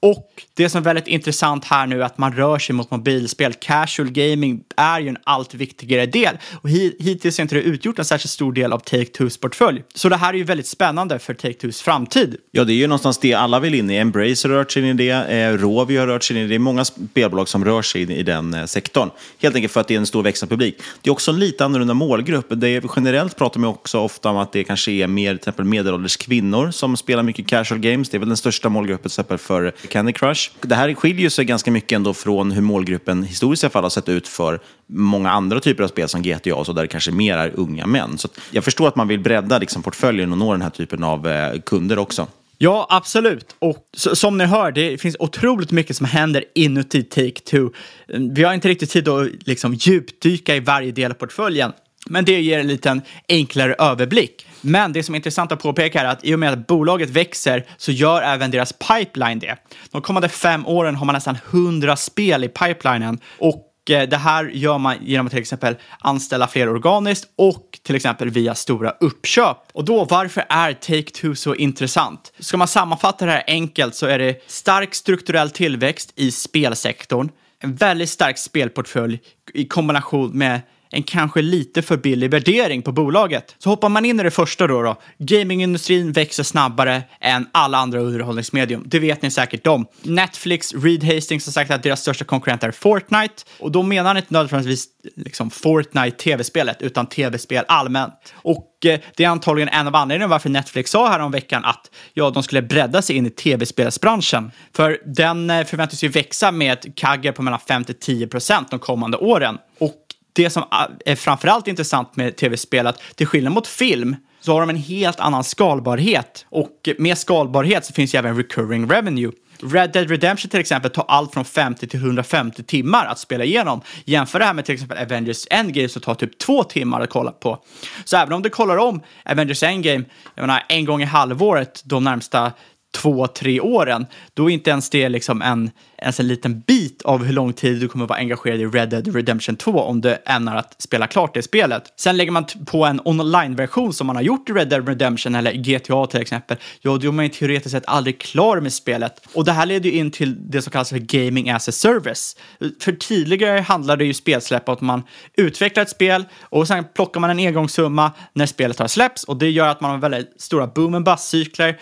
[0.00, 0.30] Och
[0.60, 3.54] det som är väldigt intressant här nu är att man rör sig mot mobilspel.
[3.54, 8.04] Casual gaming är ju en allt viktigare del och hittills har inte det utgjort en
[8.04, 9.82] särskilt stor del av Take-Twos portfölj.
[9.94, 12.36] Så det här är ju väldigt spännande för Take-Twos framtid.
[12.50, 13.96] Ja, det är ju någonstans det alla vill in i.
[13.96, 16.48] Embracer har rört sig in i det, eh, Rovio har rört sig in i det.
[16.48, 19.10] Det är många spelbolag som rör sig in i den eh, sektorn.
[19.42, 20.76] Helt enkelt för att det är en stor växande publik.
[21.02, 22.46] Det är också en lite annorlunda målgrupp.
[22.48, 25.64] Det är, generellt pratar man också ofta om att det kanske är mer till exempel
[25.64, 28.08] medelålders kvinnor som spelar mycket casual games.
[28.08, 30.49] Det är väl den största målgruppen till exempel för Candy Crush.
[30.60, 34.28] Det här skiljer sig ganska mycket ändå från hur målgruppen historiskt fall har sett ut
[34.28, 37.52] för många andra typer av spel som GTA och så, där det kanske mer är
[37.54, 38.18] unga män.
[38.18, 41.28] Så jag förstår att man vill bredda liksom, portföljen och nå den här typen av
[41.28, 42.26] eh, kunder också.
[42.62, 43.56] Ja, absolut.
[43.58, 47.72] Och som ni hör, det finns otroligt mycket som händer inuti Take-Two.
[48.08, 51.72] Mm, vi har inte riktigt tid att liksom djupdyka i varje del av portföljen,
[52.06, 54.46] men det ger en liten enklare överblick.
[54.60, 57.66] Men det som är intressant att påpeka är att i och med att bolaget växer
[57.76, 59.56] så gör även deras pipeline det.
[59.90, 64.44] De kommande fem åren har man nästan 100 spel i pipelinen och eh, det här
[64.44, 69.56] gör man genom att till exempel anställa fler organiskt och till exempel via stora uppköp.
[69.72, 72.32] Och då, varför är Take-Two så intressant?
[72.38, 77.28] Ska man sammanfatta det här enkelt så är det stark strukturell tillväxt i spelsektorn,
[77.62, 79.20] en väldigt stark spelportfölj
[79.54, 83.54] i kombination med en kanske lite för billig värdering på bolaget.
[83.58, 88.00] Så hoppar man in i det första då, då gamingindustrin växer snabbare än alla andra
[88.00, 88.82] underhållningsmedium.
[88.86, 89.86] Det vet ni säkert om.
[90.02, 94.16] Netflix, Reed Hastings har sagt att deras största konkurrent är Fortnite och då menar han
[94.16, 98.34] inte nödvändigtvis liksom Fortnite tv-spelet utan tv-spel allmänt.
[98.34, 101.90] Och eh, det är antagligen en av anledningarna varför Netflix sa här om veckan att
[102.14, 104.50] ja, de skulle bredda sig in i tv-spelsbranschen.
[104.76, 108.70] För den eh, förväntas ju växa med ett kagger på mellan 5 till 10 procent
[108.70, 109.58] de kommande åren.
[109.78, 110.64] Och det som
[111.06, 115.20] är framförallt intressant med tv-spel att till skillnad mot film så har de en helt
[115.20, 116.46] annan skalbarhet.
[116.48, 119.32] Och med skalbarhet så finns ju även recurring revenue.
[119.62, 123.80] Red Dead Redemption till exempel tar allt från 50 till 150 timmar att spela igenom.
[124.04, 127.32] Jämför det här med till exempel Avengers Endgame som tar typ två timmar att kolla
[127.32, 127.58] på.
[128.04, 132.04] Så även om du kollar om Avengers Endgame, jag menar en gång i halvåret de
[132.04, 132.52] närmsta
[132.94, 137.24] två, tre åren, då är inte ens det liksom en, ens en liten bit av
[137.24, 140.56] hur lång tid du kommer vara engagerad i Red Dead Redemption 2 om du ämnar
[140.56, 141.92] att spela klart det spelet.
[141.96, 145.52] Sen lägger man på en online-version som man har gjort i Red Dead Redemption eller
[145.52, 149.26] GTA till exempel, ja, då är man ju teoretiskt sett aldrig klar med spelet.
[149.34, 152.36] Och det här leder ju in till det som kallas för gaming as a service.
[152.80, 155.02] För tidigare handlade ju spelsläpp om att man
[155.36, 159.50] utvecklar ett spel och sen plockar man en engångssumma när spelet har släppts och det
[159.50, 161.78] gör att man har väldigt stora boom and bust-cykler,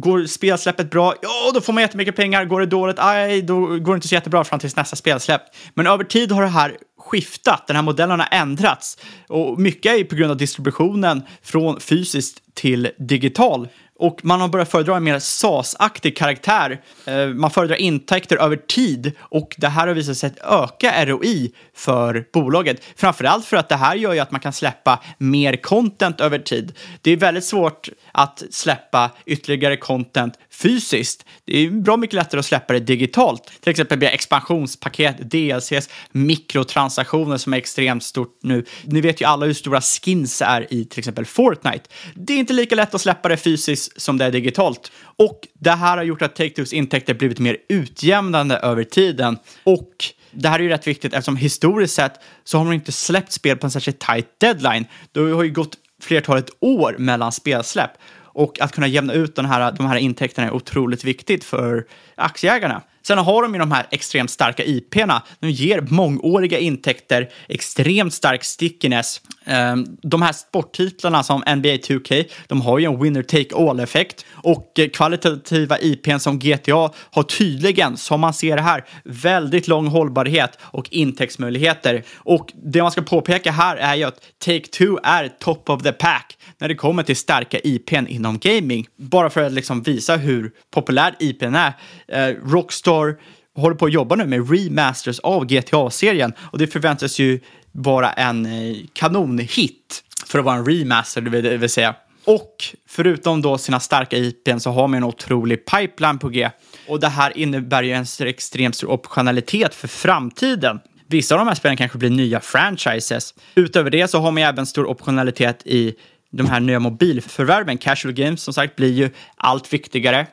[0.00, 1.14] går Går spelsläppet bra?
[1.22, 2.44] Ja, då får man jättemycket pengar.
[2.44, 2.96] Går det dåligt?
[2.98, 5.42] Aj, då går det inte så jättebra fram tills nästa spelsläpp.
[5.74, 8.98] Men över tid har det här skiftat, den här modellen har ändrats.
[9.28, 13.68] Och mycket är på grund av distributionen från fysiskt till digital.
[14.02, 16.80] Och man har börjat föredra en mer SAS-aktig karaktär.
[17.06, 22.24] Eh, man föredrar intäkter över tid och det här har visat sig öka ROI för
[22.32, 22.84] bolaget.
[22.96, 26.78] Framförallt för att det här gör ju att man kan släppa mer content över tid.
[27.00, 31.26] Det är väldigt svårt att släppa ytterligare content fysiskt.
[31.44, 33.52] Det är bra mycket lättare att släppa det digitalt.
[33.60, 38.64] Till exempel via expansionspaket, DLCs, mikrotransaktioner som är extremt stort nu.
[38.84, 41.90] Ni vet ju alla hur stora skins är i till exempel Fortnite.
[42.14, 44.92] Det är inte lika lätt att släppa det fysiskt som det är digitalt.
[45.16, 49.38] Och det här har gjort att Take-Twos intäkter blivit mer utjämnande över tiden.
[49.64, 49.94] Och
[50.30, 53.56] det här är ju rätt viktigt eftersom historiskt sett så har man inte släppt spel
[53.56, 54.86] på en särskilt tight deadline.
[55.12, 57.90] Det har ju gått flertalet år mellan spelsläpp.
[58.34, 62.82] Och att kunna jämna ut den här, de här intäkterna är otroligt viktigt för aktieägarna.
[63.02, 65.20] Sen har de ju de här extremt starka IP'na.
[65.40, 69.20] De ger mångåriga intäkter, extremt stark stickiness.
[69.44, 74.24] Ehm, de här sporttitlarna som NBA 2K, de har ju en winner take all-effekt.
[74.32, 80.58] Och eh, kvalitativa IPn som GTA har tydligen, som man ser här, väldigt lång hållbarhet
[80.62, 82.02] och intäktsmöjligheter.
[82.16, 86.38] Och det man ska påpeka här är ju att Take-Two är top of the pack
[86.58, 88.86] när det kommer till starka IPn inom gaming.
[88.96, 91.72] Bara för att liksom visa hur populär IPn är.
[92.08, 93.16] Ehm, Rockstar Rockstar
[93.54, 97.40] håller på att jobba nu med remasters av GTA-serien och det förväntas ju
[97.72, 101.94] vara en eh, kanonhit för att vara en remaster, det vill, säga.
[102.24, 102.56] Och
[102.88, 106.50] förutom då sina starka IPn så har man en otrolig pipeline på G.
[106.88, 110.80] Och det här innebär ju en extremt stor optionalitet för framtiden.
[111.06, 113.34] Vissa av de här spelen kanske blir nya franchises.
[113.54, 115.94] Utöver det så har man ju även stor optionalitet i
[116.30, 117.78] de här nya mobilförvärven.
[117.78, 120.26] Casual games som sagt blir ju allt viktigare.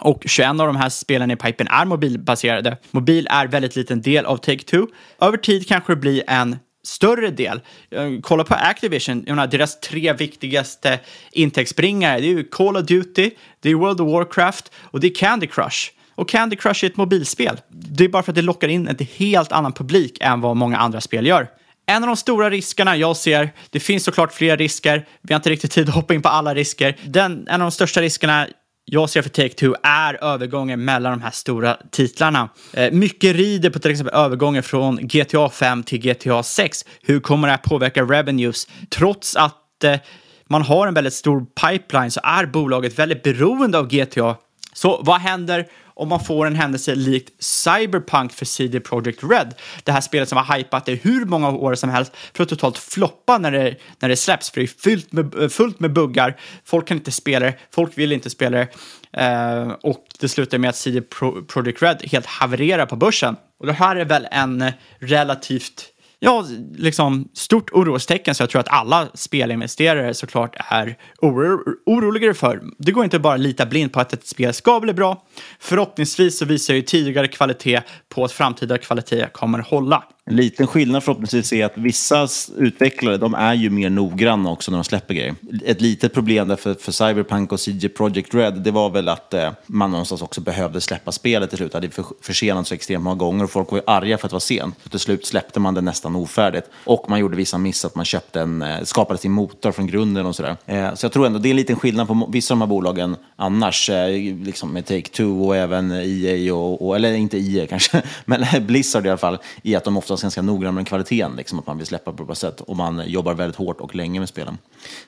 [0.00, 2.76] Och 21 av de här spelen i pipen är mobilbaserade.
[2.90, 4.86] Mobil är väldigt liten del av Take-Two.
[5.20, 7.60] Över tid kanske det blir en större del.
[7.90, 11.00] Eh, kolla på Activision, menar, deras tre viktigaste
[11.32, 13.30] intäktsbringare, det är ju Call of Duty,
[13.60, 15.90] det är World of Warcraft och det är Candy Crush.
[16.14, 17.60] Och Candy Crush är ett mobilspel.
[17.68, 20.78] Det är bara för att det lockar in en helt annan publik än vad många
[20.78, 21.48] andra spel gör.
[21.86, 25.50] En av de stora riskerna jag ser, det finns såklart fler risker, vi har inte
[25.50, 26.96] riktigt tid att hoppa in på alla risker.
[27.04, 28.46] Den, en av de största riskerna
[28.90, 32.48] jag ser för Take-Two är övergången mellan de här stora titlarna.
[32.72, 36.84] Eh, mycket rider på till exempel övergången från GTA 5 till GTA 6.
[37.02, 38.68] Hur kommer det här påverka revenues?
[38.90, 39.96] Trots att eh,
[40.46, 44.36] man har en väldigt stor pipeline så är bolaget väldigt beroende av GTA.
[44.78, 49.54] Så vad händer om man får en händelse likt Cyberpunk för CD Projekt Red?
[49.84, 52.78] Det här spelet som har hypat i hur många år som helst för att totalt
[52.78, 54.50] floppa när det, när det släpps.
[54.50, 57.98] För det är fullt med, eh, fullt med buggar, folk kan inte spela det, folk
[57.98, 58.68] vill inte spela det.
[59.22, 63.36] Eh, och det slutar med att CD Pro Projekt Red helt havererar på börsen.
[63.60, 65.84] Och det här är väl en eh, relativt
[66.20, 66.44] ja,
[66.76, 72.62] liksom stort orostecken så jag tror att alla spelinvesterare såklart är oro oroligare för.
[72.78, 75.22] Det går inte bara att lita blind på att ett spel ska bli bra.
[75.60, 80.04] Förhoppningsvis så visar ju tidigare kvalitet på att framtida kvalitet kommer hålla.
[80.28, 84.78] En liten skillnad förhoppningsvis är att vissa utvecklare de är ju mer noggranna också när
[84.78, 85.34] de släpper grejer.
[85.64, 89.34] Ett litet problem där för, för Cyberpunk och CG Projekt Red det var väl att
[89.34, 91.72] eh, man någonstans också behövde släppa spelet till slut.
[91.72, 94.30] Det hade för, försenats så extremt många gånger och folk var ju arga för att
[94.30, 94.74] det var sent.
[94.82, 96.66] Så till slut släppte man det nästan ofärdigt.
[96.84, 100.26] Och man gjorde vissa miss att man köpte en, eh, skapade sin motor från grunden
[100.26, 100.56] och sådär.
[100.66, 102.68] Eh, så jag tror ändå det är en liten skillnad på vissa av de här
[102.68, 103.90] bolagen annars.
[103.90, 104.08] Eh,
[104.44, 109.08] liksom med Take-Two och även EA, och, och, eller inte EA kanske, men Blizzard i
[109.08, 111.86] alla fall, i att de ofta oftast ganska noggranna med kvaliteten, liksom, att man vill
[111.86, 114.58] släppa på ett bra sätt och man jobbar väldigt hårt och länge med spelen.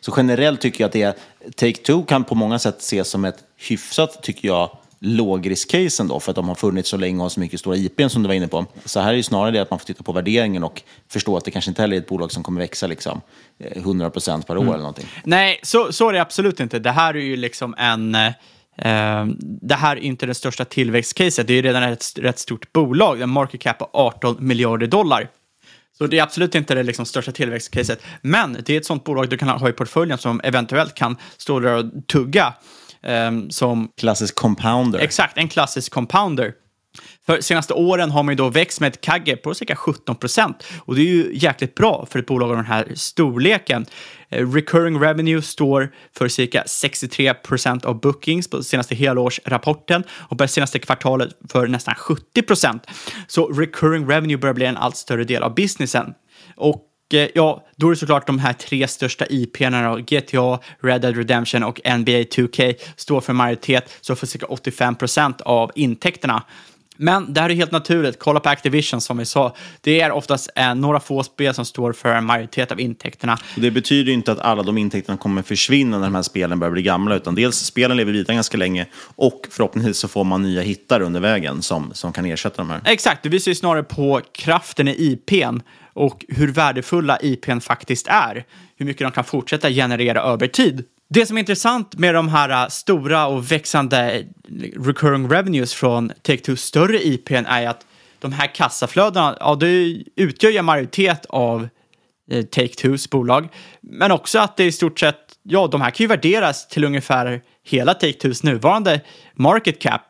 [0.01, 1.15] Så generellt tycker jag att det är,
[1.57, 4.71] Take-Two kan på många sätt ses som ett hyfsat, tycker jag,
[5.03, 8.09] lågrisk-case ändå, för att de har funnits så länge och har så mycket stora IPn
[8.09, 8.67] som du var inne på.
[8.85, 11.45] Så här är det snarare det att man får titta på värderingen och förstå att
[11.45, 13.21] det kanske inte heller är ett bolag som kommer växa liksom,
[13.59, 14.73] eh, 100% per år Mm.
[14.75, 15.07] eller någonting.
[15.25, 16.79] Nej, så, så är det absolut inte.
[16.79, 18.17] Det här är ju liksom en...
[18.81, 19.27] Eh,
[19.63, 21.47] det här är inte det största tillväxtcaset.
[21.47, 23.21] Det är redan ett rätt stort bolag.
[23.21, 25.29] En market cap på 18 miljarder dollar.
[25.99, 28.03] Så det är absolut inte det liksom största tillväxtcaset.
[28.23, 31.61] Men det är ett sånt bolag du kan ha i portföljen som eventuellt kan stå
[31.61, 32.55] där och tugga.
[33.03, 34.99] eh, som Klassisk compounder.
[34.99, 36.53] Exakt, en klassisk compounder.
[37.27, 40.65] För senaste åren har man ju då växt med ett kagge på cirka 17 procent.
[40.79, 43.87] Och det är ju jäkligt bra för ett bolag av den här storleken.
[44.31, 50.49] Eh, recurring revenue står för cirka 63 procent av bookings på senaste helårsrapporten och på
[50.49, 52.87] senaste kvartalet för nästan 70 procent.
[53.27, 56.15] Så recurring revenue börjar bli en allt större del av businessen.
[56.57, 61.01] Och eh, ja, då är det såklart de här tre största IP'erna då, GTA, Red
[61.01, 66.43] Dead Redemption och NBA 2K står för majoritet, så för cirka 85 procent av intäkterna.
[67.03, 68.19] Men det här är helt naturligt.
[68.19, 69.57] Kolla på Activision som vi sa.
[69.81, 73.39] Det är oftast eh, några få spel som står för en majoritet av intäkterna.
[73.57, 76.83] Det betyder inte att alla de intäkterna kommer försvinna när de här spelen börjar bli
[76.83, 78.87] gamla, utan dels spelen lever vidare ganska länge
[79.17, 82.81] och förhoppningsvis så får man nya hittar under vägen som, som kan ersätta de här.
[82.85, 85.61] Exakt, det visar ju snarare på kraften i IPn
[85.93, 88.45] och hur värdefulla IPn faktiskt är.
[88.77, 90.85] Hur mycket de kan fortsätta generera över tid.
[91.13, 94.25] Det som är intressant med de här äh, stora och växande äh,
[94.77, 97.87] recurring revenues från Take-Two större IPn är att
[98.19, 101.69] de här kassaflödena, ja det utgör ju en majoritet av
[102.31, 103.49] äh, Take-Twos bolag.
[103.81, 107.43] Men också att det i stort sett, ja de här kan ju värderas till ungefär
[107.65, 109.01] hela Take-Twos nuvarande
[109.35, 110.03] market cap.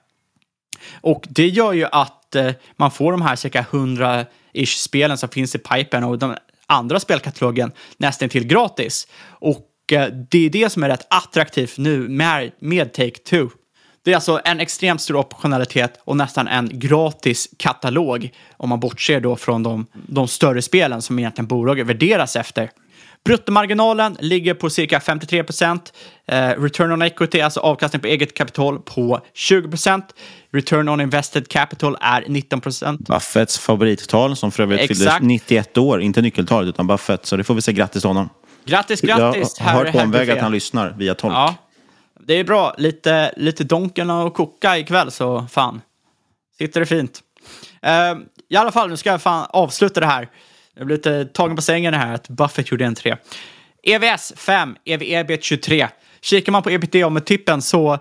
[1.01, 5.55] Och det gör ju att eh, man får de här cirka 100-ish spelen som finns
[5.55, 6.37] i pipen och de
[6.67, 9.07] andra spelkatalogen nästan till gratis.
[9.29, 9.67] Och
[10.31, 13.51] det är det som är rätt attraktivt nu med, med Take-Two.
[14.05, 19.21] Det är alltså en extremt stor optionalitet och nästan en gratis katalog om man bortser
[19.21, 22.71] då från de, de större spelen som egentligen bolaget värderas efter.
[23.25, 25.93] Bruttomarginalen ligger på cirka 53 procent.
[26.27, 30.15] Eh, return on equity, alltså avkastning på eget kapital, på 20 procent.
[30.53, 33.01] Return on invested capital är 19 procent.
[33.09, 37.55] Buffetts favorittal som för övrigt fyllde 91 år, inte nyckeltalet utan Buffett, så det får
[37.55, 38.29] vi säga grattis till honom.
[38.71, 39.57] Grattis, grattis!
[39.59, 41.35] Jag har hört på omväg att han lyssnar via tolk.
[41.35, 41.55] Ja,
[42.21, 42.75] det är bra.
[42.79, 45.81] Lite, lite Donken och koka ikväll, så fan.
[46.59, 47.21] Sitter det fint.
[47.87, 50.29] Uh, I alla fall, nu ska jag fan avsluta det här.
[50.75, 53.17] Jag blir lite tagen på sängen här att Buffett gjorde en 3.
[53.83, 55.89] EVS 5, EV-EBIT 23.
[56.21, 57.99] Kikar man på ebitda-multipeln så eh,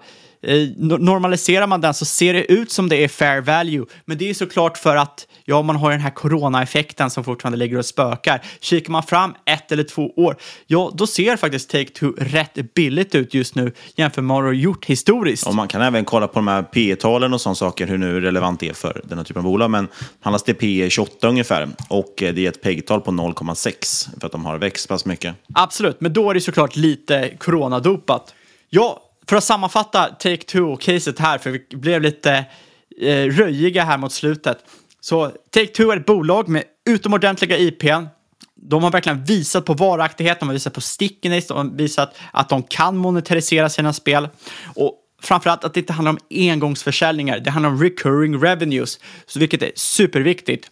[0.77, 3.85] normaliserar man den så ser det ut som det är fair value.
[4.05, 7.77] Men det är såklart för att ja, man har den här corona-effekten som fortfarande ligger
[7.77, 8.41] och spökar.
[8.59, 13.33] Kikar man fram ett eller två år, ja, då ser faktiskt Take-Two rätt billigt ut
[13.33, 15.47] just nu jämfört med vad man har gjort historiskt.
[15.47, 18.21] Och man kan även kolla på de här P talen och sådana saker, hur nu
[18.21, 19.71] relevant det är för den här typen av bolag.
[19.71, 19.87] Men
[20.21, 24.45] handlas det P 28 ungefär och det är ett PEG-tal på 0,6 för att de
[24.45, 25.35] har växt pass mycket.
[25.53, 28.33] Absolut, men då är det såklart lite coronadopat.
[28.69, 32.45] Ja, för att sammanfatta Take-Two och caset här, för vi blev lite
[33.01, 34.57] eh, röjiga här mot slutet.
[35.01, 38.07] Så Take-Two är ett bolag med utomordentliga IPn.
[38.55, 42.49] De har verkligen visat på varaktighet, de har visat på stickiness, de har visat att
[42.49, 44.27] de kan monetarisera sina spel.
[44.75, 49.61] Och framförallt att det inte handlar om engångsförsäljningar, det handlar om recurring revenues, så vilket
[49.61, 50.71] är superviktigt.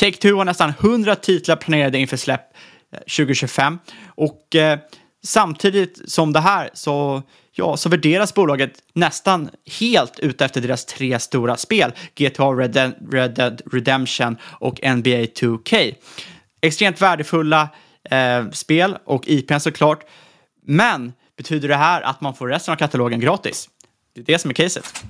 [0.00, 2.56] Take-Two har nästan 100 titlar planerade inför släpp
[2.92, 4.78] eh, 2025 och eh,
[5.24, 7.22] samtidigt som det här så
[7.54, 13.34] ja, så värderas bolaget nästan helt utefter deras tre stora spel, GTA Red Dead, Red
[13.34, 15.94] Dead Redemption och NBA 2K.
[16.60, 17.68] Extremt värdefulla
[18.10, 20.04] eh, spel och IPn såklart.
[20.66, 23.68] Men betyder det här att man får resten av katalogen gratis?
[24.14, 25.04] Det är det som är caset.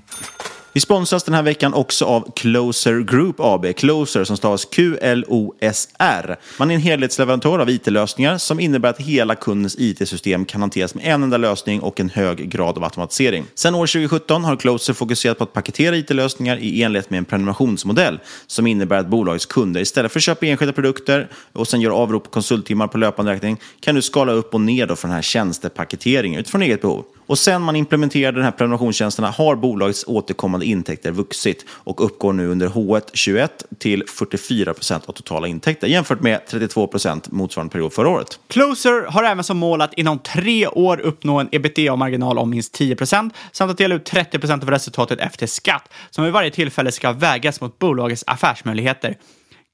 [0.74, 3.76] Vi sponsras den här veckan också av Closer Group AB.
[3.76, 6.37] Closer som stavas Q-L-O-S-R.
[6.58, 11.04] Man är en helhetsleverantör av it-lösningar som innebär att hela kundens it-system kan hanteras med
[11.04, 13.44] en enda lösning och en hög grad av automatisering.
[13.54, 18.20] Sedan år 2017 har Closer fokuserat på att paketera it-lösningar i enlighet med en prenumerationsmodell
[18.46, 22.24] som innebär att bolagets kunder istället för att köpa enskilda produkter och sen göra avrop
[22.24, 25.22] på konsulttimmar på löpande räkning kan nu skala upp och ner då för den här
[25.22, 27.04] tjänstepaketeringen utifrån eget behov.
[27.33, 32.47] Och sen man implementerade den här prenumerationstjänsterna har bolagets återkommande intäkter vuxit och uppgår nu
[32.49, 37.92] under H1 21 till 44 procent av totala intäkter jämfört med 32 procent motsvarande period
[37.92, 38.38] förra året.
[38.49, 42.97] Closer har även som mål att inom tre år uppnå en ebitda-marginal om minst 10
[42.97, 46.92] procent samt att dela ut 30 procent av resultatet efter skatt som vid varje tillfälle
[46.92, 49.16] ska vägas mot bolagets affärsmöjligheter.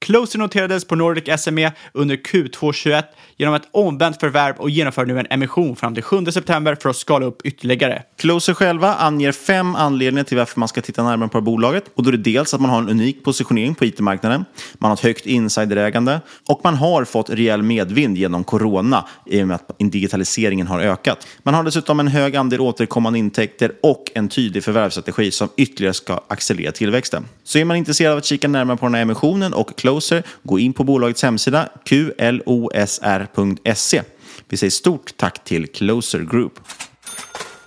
[0.01, 3.05] Closer noterades på Nordic SME under Q2 21
[3.37, 6.95] genom ett omvänt förvärv och genomför nu en emission fram till 7 september för att
[6.95, 8.03] skala upp ytterligare.
[8.17, 11.83] Closer själva anger fem anledningar till varför man ska titta närmare på bolaget.
[11.95, 14.45] Och då är det dels att man har en unik positionering på it-marknaden,
[14.77, 19.47] man har ett högt insiderägande och man har fått rejäl medvind genom corona i och
[19.47, 21.27] med att digitaliseringen har ökat.
[21.43, 26.23] Man har dessutom en hög andel återkommande intäkter och en tydlig förvärvsstrategi som ytterligare ska
[26.27, 27.25] accelerera tillväxten.
[27.43, 30.59] Så är man intresserad av att kika närmare på den här emissionen och Closer, gå
[30.59, 33.21] in på bolagets hemsida qlosr.se.
[34.49, 36.59] Vi säger stort tack till Closer Group.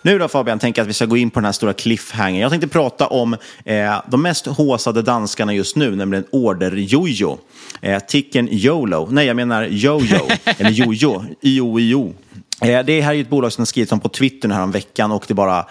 [0.03, 2.41] Nu då Fabian, tänker jag att vi ska gå in på den här stora cliffhanger.
[2.41, 7.39] Jag tänkte prata om eh, de mest håsade danskarna just nu, nämligen Order-Jojo.
[7.81, 12.15] Eh, ticken YOLO, nej jag menar Jojo, eller Jojo, IOIO.
[12.63, 14.65] Eh, det här är ju ett bolag som har skrivits om på Twitter den här
[14.65, 15.67] om veckan och det bara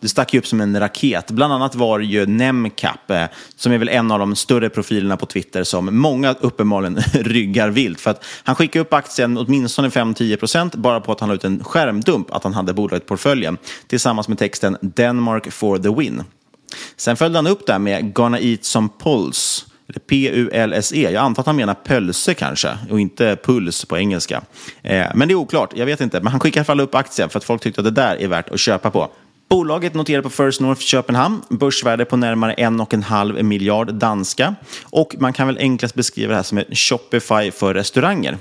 [0.00, 1.30] det stack ju upp som en raket.
[1.30, 3.24] Bland annat var det ju Nemcap, eh,
[3.56, 8.00] som är väl en av de större profilerna på Twitter som många uppenbarligen ryggar vilt.
[8.00, 11.64] För att han skickade upp aktien åtminstone 5-10% bara på att han la ut en
[11.64, 16.22] skärmdump att han hade bolaget i portföljen tillsammans med texten Denmark for the win.
[16.96, 19.67] Sen följde han upp det här med Gonna eat some pulse.
[20.08, 21.10] P-U-L-S-E.
[21.10, 24.42] Jag antar att han menar pölse kanske och inte puls på engelska.
[24.82, 26.20] Eh, men det är oklart, jag vet inte.
[26.20, 28.16] Men han skickade i alla fall upp aktien för att folk tyckte att det där
[28.16, 29.10] är värt att köpa på.
[29.48, 34.54] Bolaget noterar på First North Köpenhamn, börsvärde på närmare en och en halv miljard danska.
[34.82, 38.38] Och man kan väl enklast beskriva det här som en Shopify för restauranger.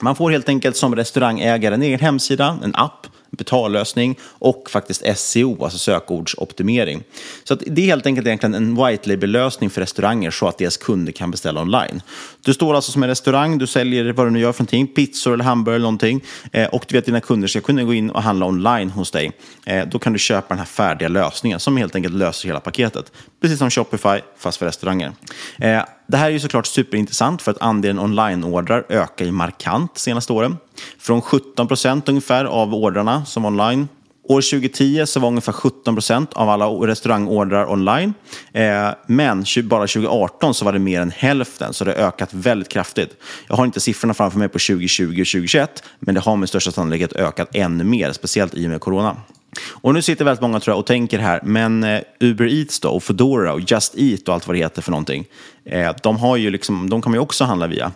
[0.00, 3.06] Man får helt enkelt som restaurangägare en egen hemsida, en app,
[3.36, 7.02] betallösning och faktiskt SEO, alltså sökordsoptimering.
[7.44, 10.76] Så att det är helt enkelt egentligen en white label-lösning för restauranger så att deras
[10.76, 12.02] kunder kan beställa online.
[12.40, 15.34] Du står alltså som en restaurang, du säljer vad du nu gör för någonting, pizzor
[15.34, 16.20] eller hamburgare eller någonting
[16.52, 19.10] eh, och du vet att dina kunder ska kunna gå in och handla online hos
[19.10, 19.32] dig.
[19.66, 23.12] Eh, då kan du köpa den här färdiga lösningen som helt enkelt löser hela paketet.
[23.40, 25.12] Precis som Shopify, fast för restauranger.
[25.58, 30.32] Eh, det här är ju såklart superintressant för att andelen online-ordrar ökar ju markant senaste
[30.32, 30.56] åren.
[30.98, 33.88] Från 17 procent ungefär av ordrarna som var online
[34.24, 38.14] År 2010 så var ungefär 17 procent av alla restaurangordrar online.
[38.52, 42.68] Eh, men bara 2018 så var det mer än hälften, så det har ökat väldigt
[42.68, 43.16] kraftigt.
[43.48, 46.72] Jag har inte siffrorna framför mig på 2020 och 2021, men det har med största
[46.72, 49.16] sannolikhet ökat ännu mer, speciellt i och med corona.
[49.70, 52.88] Och nu sitter väldigt många tror jag, och tänker här, men eh, Uber Eats då,
[52.88, 55.24] och Foodora och Just Eat och allt vad det heter för någonting,
[55.64, 57.92] eh, de, har ju liksom, de kan man ju också handla via.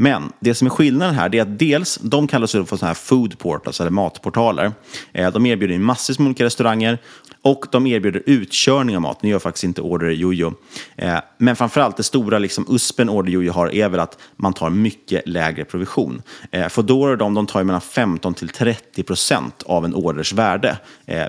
[0.00, 3.38] Men det som är skillnaden här är att dels, de kallas för sådana här food
[3.38, 4.72] portals, eller matportaler.
[5.12, 6.98] Eh, de erbjuder massvis med olika restauranger
[7.42, 9.22] och de erbjuder utkörning av mat.
[9.22, 10.54] Nu gör faktiskt inte Order Jojo.
[10.96, 14.70] Eh, men framförallt det stora liksom, USPen Order Jojo har är väl att man tar
[14.70, 16.22] mycket lägre provision.
[16.50, 20.78] Eh, Foodora och de, de tar mellan 15 till 30 procent av en orders värde.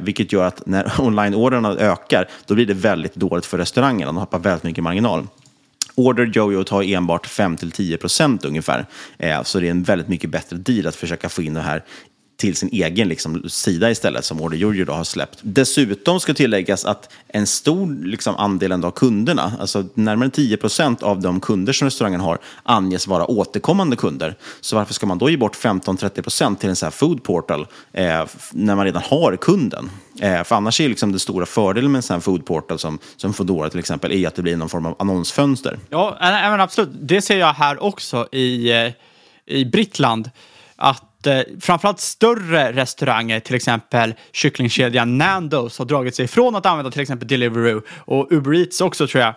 [0.01, 4.11] Vilket gör att när online-orderna ökar, då blir det väldigt dåligt för restaurangerna.
[4.11, 5.27] De tappar väldigt mycket marginal.
[5.99, 8.85] Order Jojo tar enbart 5-10% ungefär.
[9.17, 11.83] Eh, så det är en väldigt mycket bättre deal att försöka få in det här
[12.39, 15.39] till sin egen liksom, sida istället som Order Jojo då har släppt.
[15.41, 21.21] Dessutom ska tilläggas att en stor liksom, andel av kunderna, alltså närmare 10 procent av
[21.21, 24.35] de kunder som restaurangen har, anges vara återkommande kunder.
[24.61, 27.67] Så varför ska man då ge bort 15-30 procent till en sån här food portal
[27.91, 29.89] eh, när man redan har kunden?
[30.19, 32.99] Eh, för annars är liksom den stora fördelen med en sån här food portal som,
[33.17, 35.79] som Foodora till exempel, är att det blir någon form av annonsfönster.
[35.89, 36.89] Ja, eh, eh, men absolut.
[37.01, 38.91] Det ser jag här också i, eh,
[39.45, 40.29] i Brittland.
[40.75, 46.91] Att eh, framförallt större restauranger, till exempel kycklingkedjan Nandos, har dragit sig ifrån att använda
[46.91, 49.34] till exempel Deliveroo och Uber Eats också tror jag,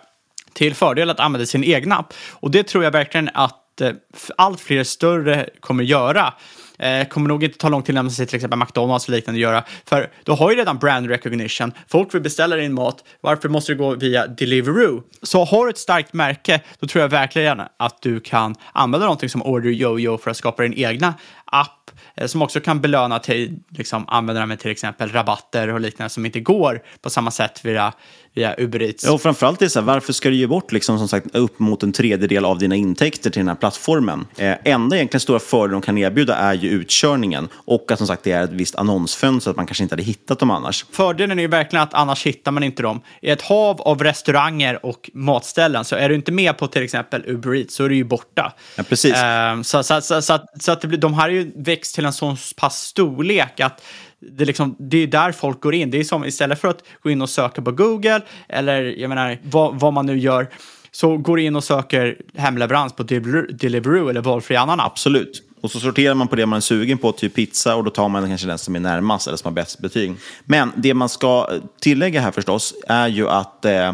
[0.53, 2.13] till fördel att använda sin egen app.
[2.31, 3.91] Och det tror jag verkligen att eh,
[4.37, 6.33] allt fler större kommer göra.
[6.79, 9.63] Eh, kommer nog inte ta lång tid att sig till exempel McDonalds och liknande göra.
[9.85, 11.71] För du har ju redan brand recognition.
[11.87, 13.03] Folk vill beställa din mat.
[13.21, 15.03] Varför måste du gå via Deliveroo?
[15.21, 19.29] Så har du ett starkt märke, då tror jag verkligen att du kan använda någonting
[19.29, 21.13] som Order Yoyo för att skapa din egna
[21.53, 26.09] app eh, som också kan belöna till liksom, användare med till exempel rabatter och liknande
[26.09, 27.93] som inte går på samma sätt via,
[28.33, 29.03] via Uber Eats.
[29.05, 31.35] Ja, och framförallt är det så här, varför ska du ge bort liksom, som sagt,
[31.35, 34.27] upp mot en tredjedel av dina intäkter till den här plattformen?
[34.37, 38.23] Eh, enda egentligen stora fördelen de kan erbjuda är ju utkörningen och att som sagt
[38.23, 40.85] det är ett visst annonsfönster att man kanske inte hade hittat dem annars.
[40.91, 43.01] Fördelen är ju verkligen att annars hittar man inte dem.
[43.21, 47.23] I ett hav av restauranger och matställen så är du inte med på till exempel
[47.25, 48.53] Uber Eats så är du ju borta.
[48.75, 49.13] Ja, precis.
[49.13, 51.95] Eh, så, så, så, så, att, så att det blir, de här är ju växt
[51.95, 53.83] till en sån pass storlek att
[54.19, 55.91] det, liksom, det är där folk går in.
[55.91, 59.39] Det är som istället för att gå in och söka på Google eller jag menar
[59.43, 60.49] vad, vad man nu gör
[60.91, 64.91] så går du in och söker hemleverans på Deliveroo eller valfri annan app.
[64.91, 65.43] Absolut.
[65.61, 68.09] Och så sorterar man på det man är sugen på, typ pizza, och då tar
[68.09, 70.13] man kanske den som är närmast eller som har bäst betyg.
[70.45, 71.49] Men det man ska
[71.81, 73.93] tillägga här förstås är ju att eh,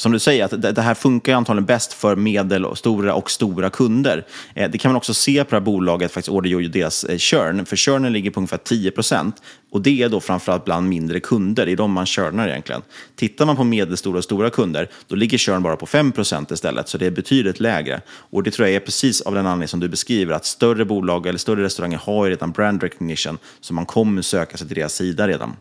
[0.00, 4.26] som du säger, att det här funkar antagligen bäst för medelstora och stora kunder.
[4.54, 7.66] Eh, det kan man också se på det här bolaget, faktiskt Order deras eh, churn,
[7.66, 11.66] för churnen ligger på ungefär 10 procent, och det är då framförallt bland mindre kunder,
[11.66, 12.82] det är de man churnar egentligen.
[13.16, 16.88] Tittar man på medelstora och stora kunder, då ligger churn bara på 5 procent istället,
[16.88, 18.00] så det är betydligt lägre.
[18.10, 21.26] Och det tror jag är precis av den anledning som du beskriver, att större bolag
[21.26, 24.94] eller större restauranger har ju redan brand recognition, så man kommer söka sig till deras
[24.94, 25.56] sida redan.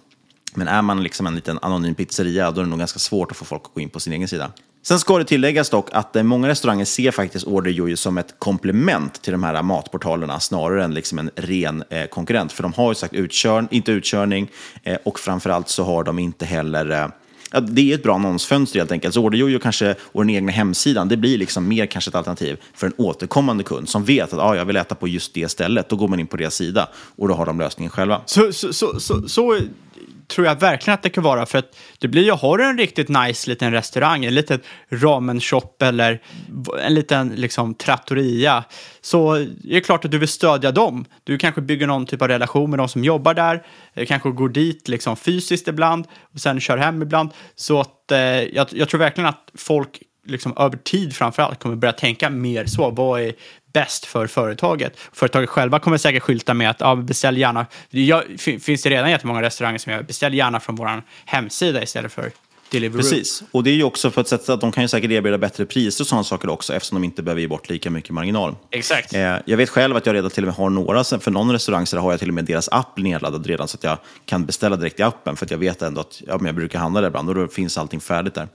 [0.53, 3.37] Men är man liksom en liten anonym pizzeria, då är det nog ganska svårt att
[3.37, 4.51] få folk att gå in på sin egen sida.
[4.81, 9.21] Sen ska det tilläggas dock att eh, många restauranger ser faktiskt orderjojo som ett komplement
[9.21, 12.51] till de här matportalerna snarare än liksom en ren eh, konkurrent.
[12.51, 14.51] För de har ju sagt utkörn, inte utkörning
[14.83, 17.07] eh, och framförallt så har de inte heller eh,
[17.51, 19.13] ja, det är ett bra annonsfönster helt enkelt.
[19.13, 22.87] Så Orderjojo kanske, och den egna hemsidan, det blir liksom mer kanske ett alternativ för
[22.87, 25.89] en återkommande kund som vet att ah, jag vill äta på just det stället.
[25.89, 28.21] Då går man in på deras sida och då har de lösningen själva.
[28.25, 29.59] Så, så, så, så, så
[30.29, 31.45] tror jag verkligen att det kan vara.
[31.45, 34.59] För att det blir ju, har du en riktigt nice liten restaurang, en liten
[34.89, 36.21] ramen shop eller
[36.83, 38.63] en liten liksom trattoria,
[39.01, 41.05] så är det klart att du vill stödja dem.
[41.23, 43.63] Du kanske bygger någon typ av relation med de som jobbar där,
[43.93, 47.29] eh, kanske går dit liksom fysiskt ibland och sen kör hem ibland.
[47.55, 51.93] Så att eh, jag, jag tror verkligen att folk liksom över tid framförallt kommer börja
[51.93, 52.89] tänka mer så.
[52.89, 53.33] Vad är
[53.73, 54.99] bäst för företaget?
[55.13, 57.65] Företaget själva kommer säkert skylta med att ja, beställ gärna.
[57.89, 62.31] Jag, finns det redan jättemånga restauranger som gör beställ gärna från vår hemsida istället för
[62.71, 63.01] Deliveroo.
[63.01, 65.37] Precis, och det är ju också för ett sätt att de kan ju säkert erbjuda
[65.37, 68.55] bättre priser och sådana saker också eftersom de inte behöver ge bort lika mycket marginal.
[68.71, 69.13] Exakt.
[69.13, 71.85] Eh, jag vet själv att jag redan till och med har några, för någon restaurang
[71.85, 74.75] så har jag till och med deras app nedladdad redan så att jag kan beställa
[74.75, 77.07] direkt i appen för att jag vet ändå att ja, men jag brukar handla där
[77.07, 78.47] ibland och då finns allting färdigt där.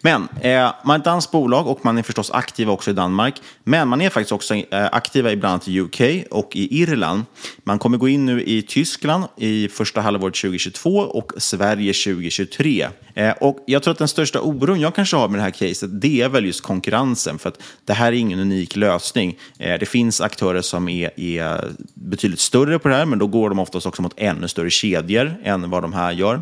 [0.00, 3.34] Men eh, man är ett danskt bolag och man är förstås aktiva också i Danmark.
[3.64, 6.00] Men man är faktiskt också eh, aktiva i bland annat UK
[6.30, 7.24] och i Irland.
[7.64, 12.88] Man kommer gå in nu i Tyskland i första halvåret 2022 och Sverige 2023.
[13.14, 16.00] Eh, och jag tror att den största oron jag kanske har med det här caset,
[16.00, 17.38] det är väl just konkurrensen.
[17.38, 19.38] För att det här är ingen unik lösning.
[19.58, 23.48] Eh, det finns aktörer som är, är betydligt större på det här, men då går
[23.48, 26.40] de oftast också mot ännu större kedjor än vad de här gör.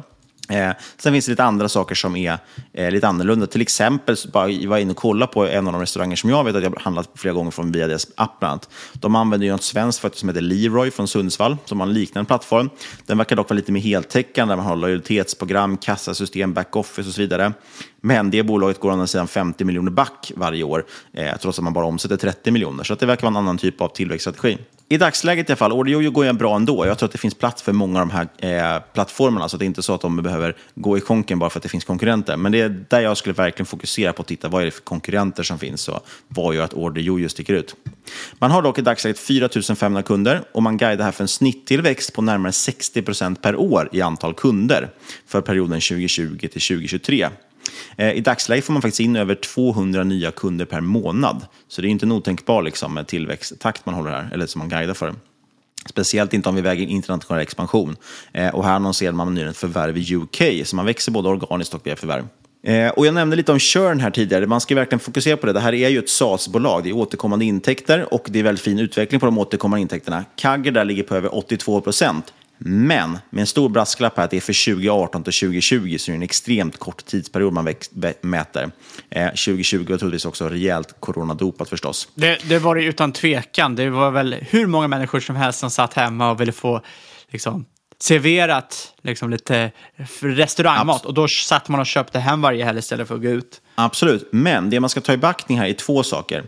[0.50, 2.38] Eh, sen finns det lite andra saker som är
[2.72, 3.46] eh, lite annorlunda.
[3.46, 6.44] Till exempel, bara var jag inne och kollade på en av de restauranger som jag
[6.44, 8.68] vet att jag har handlat flera gånger från via deras app bland annat.
[8.92, 12.26] De använder ju något svenskt faktiskt som heter Leroy från Sundsvall, som har en liknande
[12.26, 12.70] plattform.
[13.06, 17.20] Den verkar dock vara lite mer heltäckande, där man har lojalitetsprogram, kassasystem, backoffice och så
[17.20, 17.52] vidare.
[18.00, 21.64] Men det bolaget går å andra sidan 50 miljoner back varje år, eh, trots att
[21.64, 22.84] man bara omsätter 30 miljoner.
[22.84, 24.58] Så det verkar vara en annan typ av tillväxtstrategi.
[24.88, 26.86] I dagsläget i alla fall, Audio går ju bra ändå.
[26.86, 29.64] Jag tror att det finns plats för många av de här eh, plattformarna, så det
[29.64, 32.36] är inte så att de behöver gå i konken bara för att det finns konkurrenter.
[32.36, 34.82] Men det är där jag skulle verkligen fokusera på att titta, vad är det för
[34.82, 37.76] konkurrenter som finns och vad gör att Ordejojo sticker ut?
[38.38, 42.12] Man har dock i dagsläget 4 500 kunder och man guidar här för en snitttillväxt
[42.12, 44.90] på närmare 60 procent per år i antal kunder
[45.26, 47.28] för perioden 2020 till 2023.
[47.96, 51.46] Eh, I dagsläget får man faktiskt in över 200 nya kunder per månad.
[51.68, 54.94] Så det är inte en otänkbar liksom, tillväxttakt man håller här, eller som man guidar
[54.94, 55.14] för.
[55.88, 57.96] Speciellt inte om vi väger in internationell expansion.
[58.32, 61.74] Eh, och här annonserar man nyligen ett förvärv i UK, så man växer både organiskt
[61.74, 62.26] och via förvärv.
[62.62, 64.46] Eh, och jag nämnde lite om churn här tidigare.
[64.46, 65.52] Man ska verkligen fokusera på det.
[65.52, 66.84] Det här är ju ett SaaS-bolag.
[66.84, 70.24] Det är återkommande intäkter och det är väldigt fin utveckling på de återkommande intäkterna.
[70.36, 72.32] Kagger där ligger på över 82 procent.
[72.62, 76.12] Men med en stor brasklapp här att det är för 2018 till 2020 så är
[76.12, 77.74] det en extremt kort tidsperiod man
[78.20, 78.70] mäter.
[79.10, 82.08] Eh, 2020 var troligtvis också rejält coronadopat förstås.
[82.14, 83.76] Det, det var det utan tvekan.
[83.76, 86.82] Det var väl hur många människor som helst som satt hemma och ville få
[87.30, 87.64] liksom,
[87.98, 89.70] serverat liksom, lite
[90.20, 90.96] restaurangmat.
[90.96, 93.60] Abs och då satt man och köpte hem varje helg istället för att gå ut.
[93.74, 96.44] Absolut, men det man ska ta i backning här är två saker.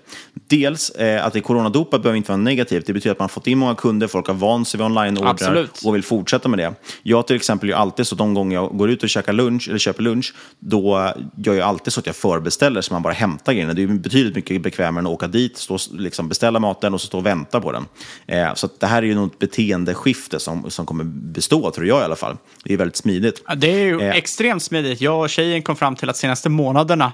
[0.53, 2.86] Dels eh, att det är coronadopat behöver inte vara negativt.
[2.86, 5.68] Det betyder att man har fått in många kunder, folk har vant sig vid online-ordrar
[5.84, 6.74] och vill fortsätta med det.
[7.03, 9.78] Jag till exempel gör alltid så de gånger jag går ut och käkar lunch, eller
[9.78, 13.74] köper lunch, då gör jag alltid så att jag förbeställer så man bara hämtar grejerna.
[13.74, 17.07] Det är betydligt mycket bekvämare än att åka dit, stå, liksom beställa maten och så
[17.07, 17.86] stå och vänta på den.
[18.26, 22.05] Eh, så det här är ju något beteendeskifte som, som kommer bestå, tror jag i
[22.05, 22.36] alla fall.
[22.64, 23.42] Det är väldigt smidigt.
[23.46, 24.16] Ja, det är ju eh.
[24.16, 25.00] extremt smidigt.
[25.00, 27.12] Jag och tjejen kom fram till att senaste månaderna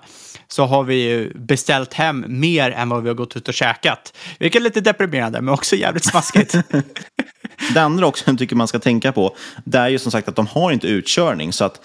[0.49, 3.55] så har vi ju beställt hem mer än vad vi har gått gått ut och
[3.55, 4.16] käkat.
[4.39, 6.55] Vilket är lite deprimerande, men också jävligt smaskigt.
[7.74, 10.37] det andra också jag tycker man ska tänka på, det är ju som sagt att
[10.37, 11.53] de har inte utkörning.
[11.53, 11.81] Så att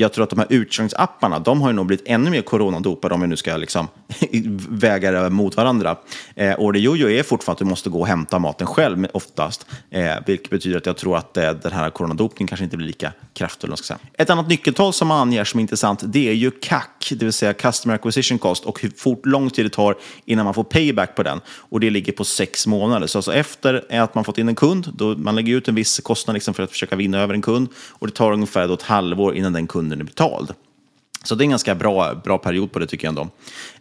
[0.00, 3.20] jag tror att de här utkörningsapparna, de har ju nog blivit ännu mer coronadopade om
[3.20, 3.88] vi nu ska liksom
[4.68, 5.96] väga det mot varandra.
[6.34, 10.50] Eh, Ordejojo är fortfarande att du måste gå och hämta maten själv oftast, eh, vilket
[10.50, 13.76] betyder att jag tror att eh, den här coronadopningen kanske inte blir lika kraftfull.
[13.76, 13.98] Ska säga.
[14.12, 17.32] Ett annat nyckeltal som man anger som är intressant, det är ju CAC, det vill
[17.32, 21.16] säga Customer Acquisition Cost, och hur fort, lång tid det tar innan man får payback
[21.16, 21.40] på den.
[21.48, 23.06] Och det ligger på sex månader.
[23.06, 26.00] Så alltså efter att man fått in en kund, då man lägger ut en viss
[26.00, 29.34] kostnad liksom för att försöka vinna över en kund, och det tar ungefär ett halvår
[29.34, 30.54] innan den kunden kunden är betald.
[31.24, 33.28] Så det är en ganska bra, bra period på det tycker jag ändå.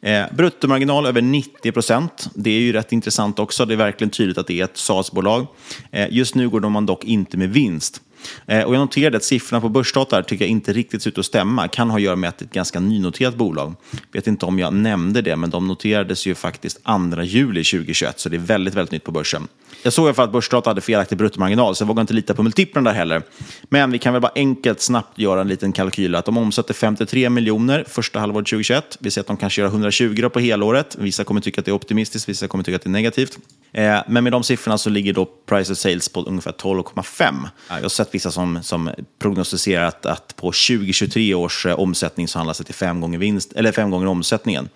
[0.02, 2.30] Eh, bruttomarginal över 90 procent.
[2.36, 3.66] Det är ju rätt intressant också.
[3.66, 5.48] Det är verkligen tydligt att det är ett SaaS-bolag.
[5.92, 8.02] Eh, just nu går man dock inte med vinst.
[8.46, 11.26] Eh, och jag noterade att siffrorna på börsdata tycker jag inte riktigt ser ut att
[11.26, 11.68] stämma.
[11.68, 13.76] Kan ha att göra med att det är ett ganska nynoterat bolag.
[14.12, 18.30] Vet inte om jag nämnde det, men de noterades ju faktiskt 2 juli 2021, så
[18.30, 19.48] det är väldigt, väldigt nytt på börsen.
[19.84, 22.34] Jag såg i alla fall att börsdata hade felaktig bruttomarginal, så jag vågar inte lita
[22.34, 23.22] på multiplarna där heller.
[23.70, 27.30] Men vi kan väl bara enkelt snabbt göra en liten kalkyl att de omsätter 53
[27.30, 28.98] miljoner första halvåret 2021.
[29.00, 30.96] Vi ser att de kanske gör 120 på helåret.
[31.00, 33.38] Vissa kommer tycka att det är optimistiskt, vissa kommer tycka att det är negativt.
[33.72, 37.34] Eh, men med de siffrorna så ligger då price of sales på ungefär 12,5.
[37.70, 38.90] Jag har sett vissa som, som
[39.20, 43.54] prognostiserar att, att på 2023 års eh, omsättning så handlas det till fem gånger, vinst,
[43.54, 44.70] eller fem gånger omsättningen.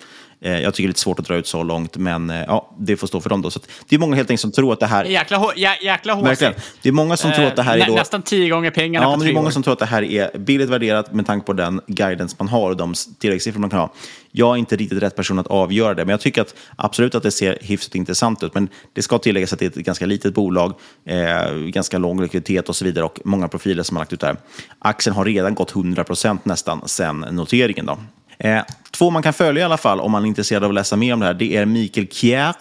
[0.44, 2.76] Eh, jag tycker det är lite svårt att dra ut så långt, men eh, ja,
[2.80, 3.42] det får stå för dem.
[3.42, 3.52] Då.
[3.52, 5.06] Så det är många helt enkelt som tror att det här...
[5.06, 6.22] Jäkla, hå- jä, jäkla.
[6.22, 6.54] Verkligen.
[6.82, 7.94] Det är många som tror att det här är Eh, då...
[7.94, 9.52] nä, Nästan tio gånger pengarna Ja, på men det är många år.
[9.52, 12.70] som tror att det här är billigt värderat med tanke på den guidance man har
[12.70, 13.94] och de tilläggssiffror man kan ha.
[14.32, 17.24] Jag är inte riktigt rätt person att avgöra det, men jag tycker att absolut att
[17.24, 18.54] det ser hyfsat intressant ut.
[18.54, 20.74] Men det ska tilläggas att det är ett ganska litet bolag,
[21.06, 24.36] eh, ganska lång likviditet och så vidare och många profiler som har lagt ut där.
[24.80, 27.86] Aktien har redan gått 100% nästan sedan noteringen.
[27.86, 27.98] Då.
[28.44, 28.62] Eh,
[28.92, 31.14] två man kan följa i alla fall om man är intresserad av att läsa mer
[31.14, 32.54] om det här, det är Mikael Kjär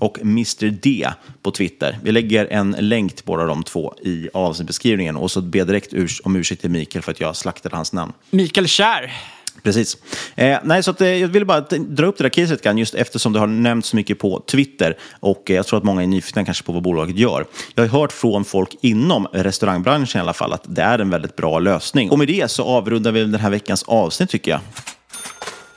[0.00, 1.08] och Mr D
[1.42, 1.98] på Twitter.
[2.02, 5.92] Vi lägger en länk till båda de två i avsnittbeskrivningen och så ber jag direkt
[5.92, 8.12] urs om ursäkt till Mikael för att jag slaktade hans namn.
[8.30, 9.12] Mikael Kjär.
[9.62, 9.96] Precis.
[10.34, 12.94] Eh, nej, så att, eh, jag ville bara dra upp det där caset grann, just
[12.94, 16.06] eftersom det har nämnts så mycket på Twitter och eh, jag tror att många är
[16.06, 17.46] nyfikna kanske på vad bolaget gör.
[17.74, 21.36] Jag har hört från folk inom restaurangbranschen i alla fall att det är en väldigt
[21.36, 22.10] bra lösning.
[22.10, 24.60] Och med det så avrundar vi den här veckans avsnitt tycker jag.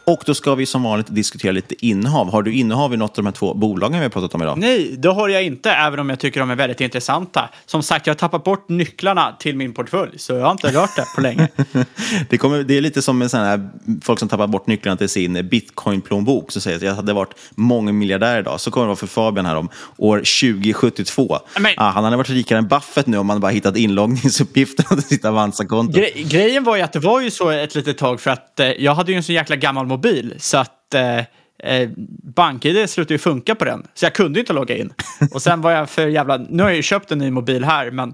[0.08, 2.32] Och då ska vi som vanligt diskutera lite innehav.
[2.32, 4.58] Har du innehav i något av de här två bolagen vi har pratat om idag?
[4.58, 7.50] Nej, det har jag inte, även om jag tycker de är väldigt intressanta.
[7.66, 10.96] Som sagt, jag har tappat bort nycklarna till min portfölj, så jag har inte rört
[10.96, 11.48] det på länge.
[12.30, 13.70] Det, kommer, det är lite som med såna här,
[14.02, 16.52] folk som tappar bort nycklarna till sin bitcoin-plånbok.
[16.52, 18.60] Så säger att jag hade varit många miljardär idag.
[18.60, 21.40] Så kommer det vara för Fabian här om år 2072.
[21.60, 25.02] Men- ah, han hade varit rikare än Buffett nu om man bara hittat inloggningsuppgifter på
[25.02, 26.00] sitt Avanza-konto.
[26.00, 28.68] Gre grejen var ju att det var ju så ett litet tag för att eh,
[28.68, 31.18] jag hade ju en så jäkla gammal mobil så att eh,
[31.64, 31.90] eh,
[32.36, 33.88] BankID slutade ju funka på den.
[33.94, 34.94] Så jag kunde inte logga in.
[35.34, 36.38] Och sen var jag för jävla...
[36.38, 38.14] Nu har jag ju köpt en ny mobil här, men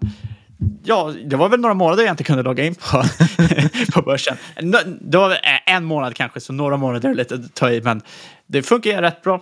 [0.84, 3.04] ja, det var väl några månader jag inte kunde logga in på,
[3.94, 4.38] på börsen.
[5.02, 8.02] Det var en månad kanske, så några månader är lite att ta i, men
[8.48, 9.42] det funkar ju rätt bra.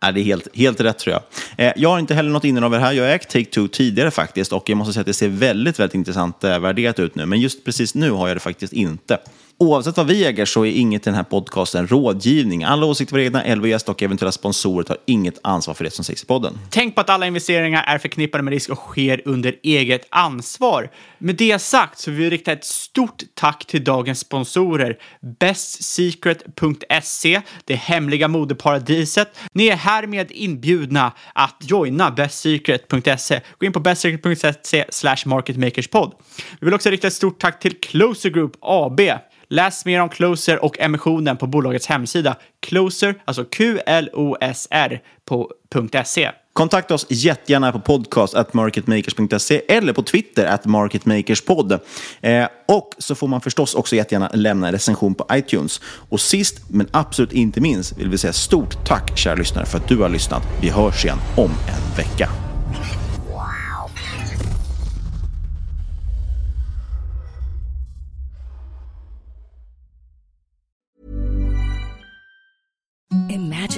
[0.00, 1.22] Ja, det är helt, helt rätt tror jag.
[1.66, 2.92] Eh, jag har inte heller något innehav i det här.
[2.92, 5.94] Jag har ägt Take-Two tidigare faktiskt och jag måste säga att det ser väldigt, väldigt
[5.94, 7.26] intressant eh, värderat ut nu.
[7.26, 9.18] Men just precis nu har jag det faktiskt inte.
[9.60, 12.64] Oavsett vad vi äger så är inget i den här podcasten rådgivning.
[12.64, 16.22] Alla åsikter var egna, LVS och eventuella sponsorer tar inget ansvar för det som sägs
[16.22, 16.58] i podden.
[16.70, 20.90] Tänk på att alla investeringar är förknippade med risk och sker under eget ansvar.
[21.18, 24.98] Med det sagt så vill vi rikta ett stort tack till dagens sponsorer
[25.40, 29.38] bestsecret.se, det hemliga modeparadiset.
[29.52, 33.40] Ni är härmed inbjudna att joina bestsecret.se.
[33.58, 36.12] Gå in på bestsecret.se slash marketmakerspod.
[36.60, 39.00] Vi vill också rikta ett stort tack till Closer Group AB.
[39.50, 45.50] Läs mer om Closer och emissionen på bolagets hemsida Closer, alltså Q-L-O-S-R på
[46.04, 46.30] .se.
[46.52, 51.72] Kontakta oss jättegärna på podcast at marketmakers.se eller på Twitter at marketmakerspod.
[52.20, 55.80] Eh, och så får man förstås också jättegärna lämna en recension på iTunes.
[56.08, 59.88] Och sist men absolut inte minst vill vi säga stort tack kära lyssnare för att
[59.88, 60.42] du har lyssnat.
[60.60, 62.47] Vi hörs igen om en vecka.
[73.10, 73.77] Imagine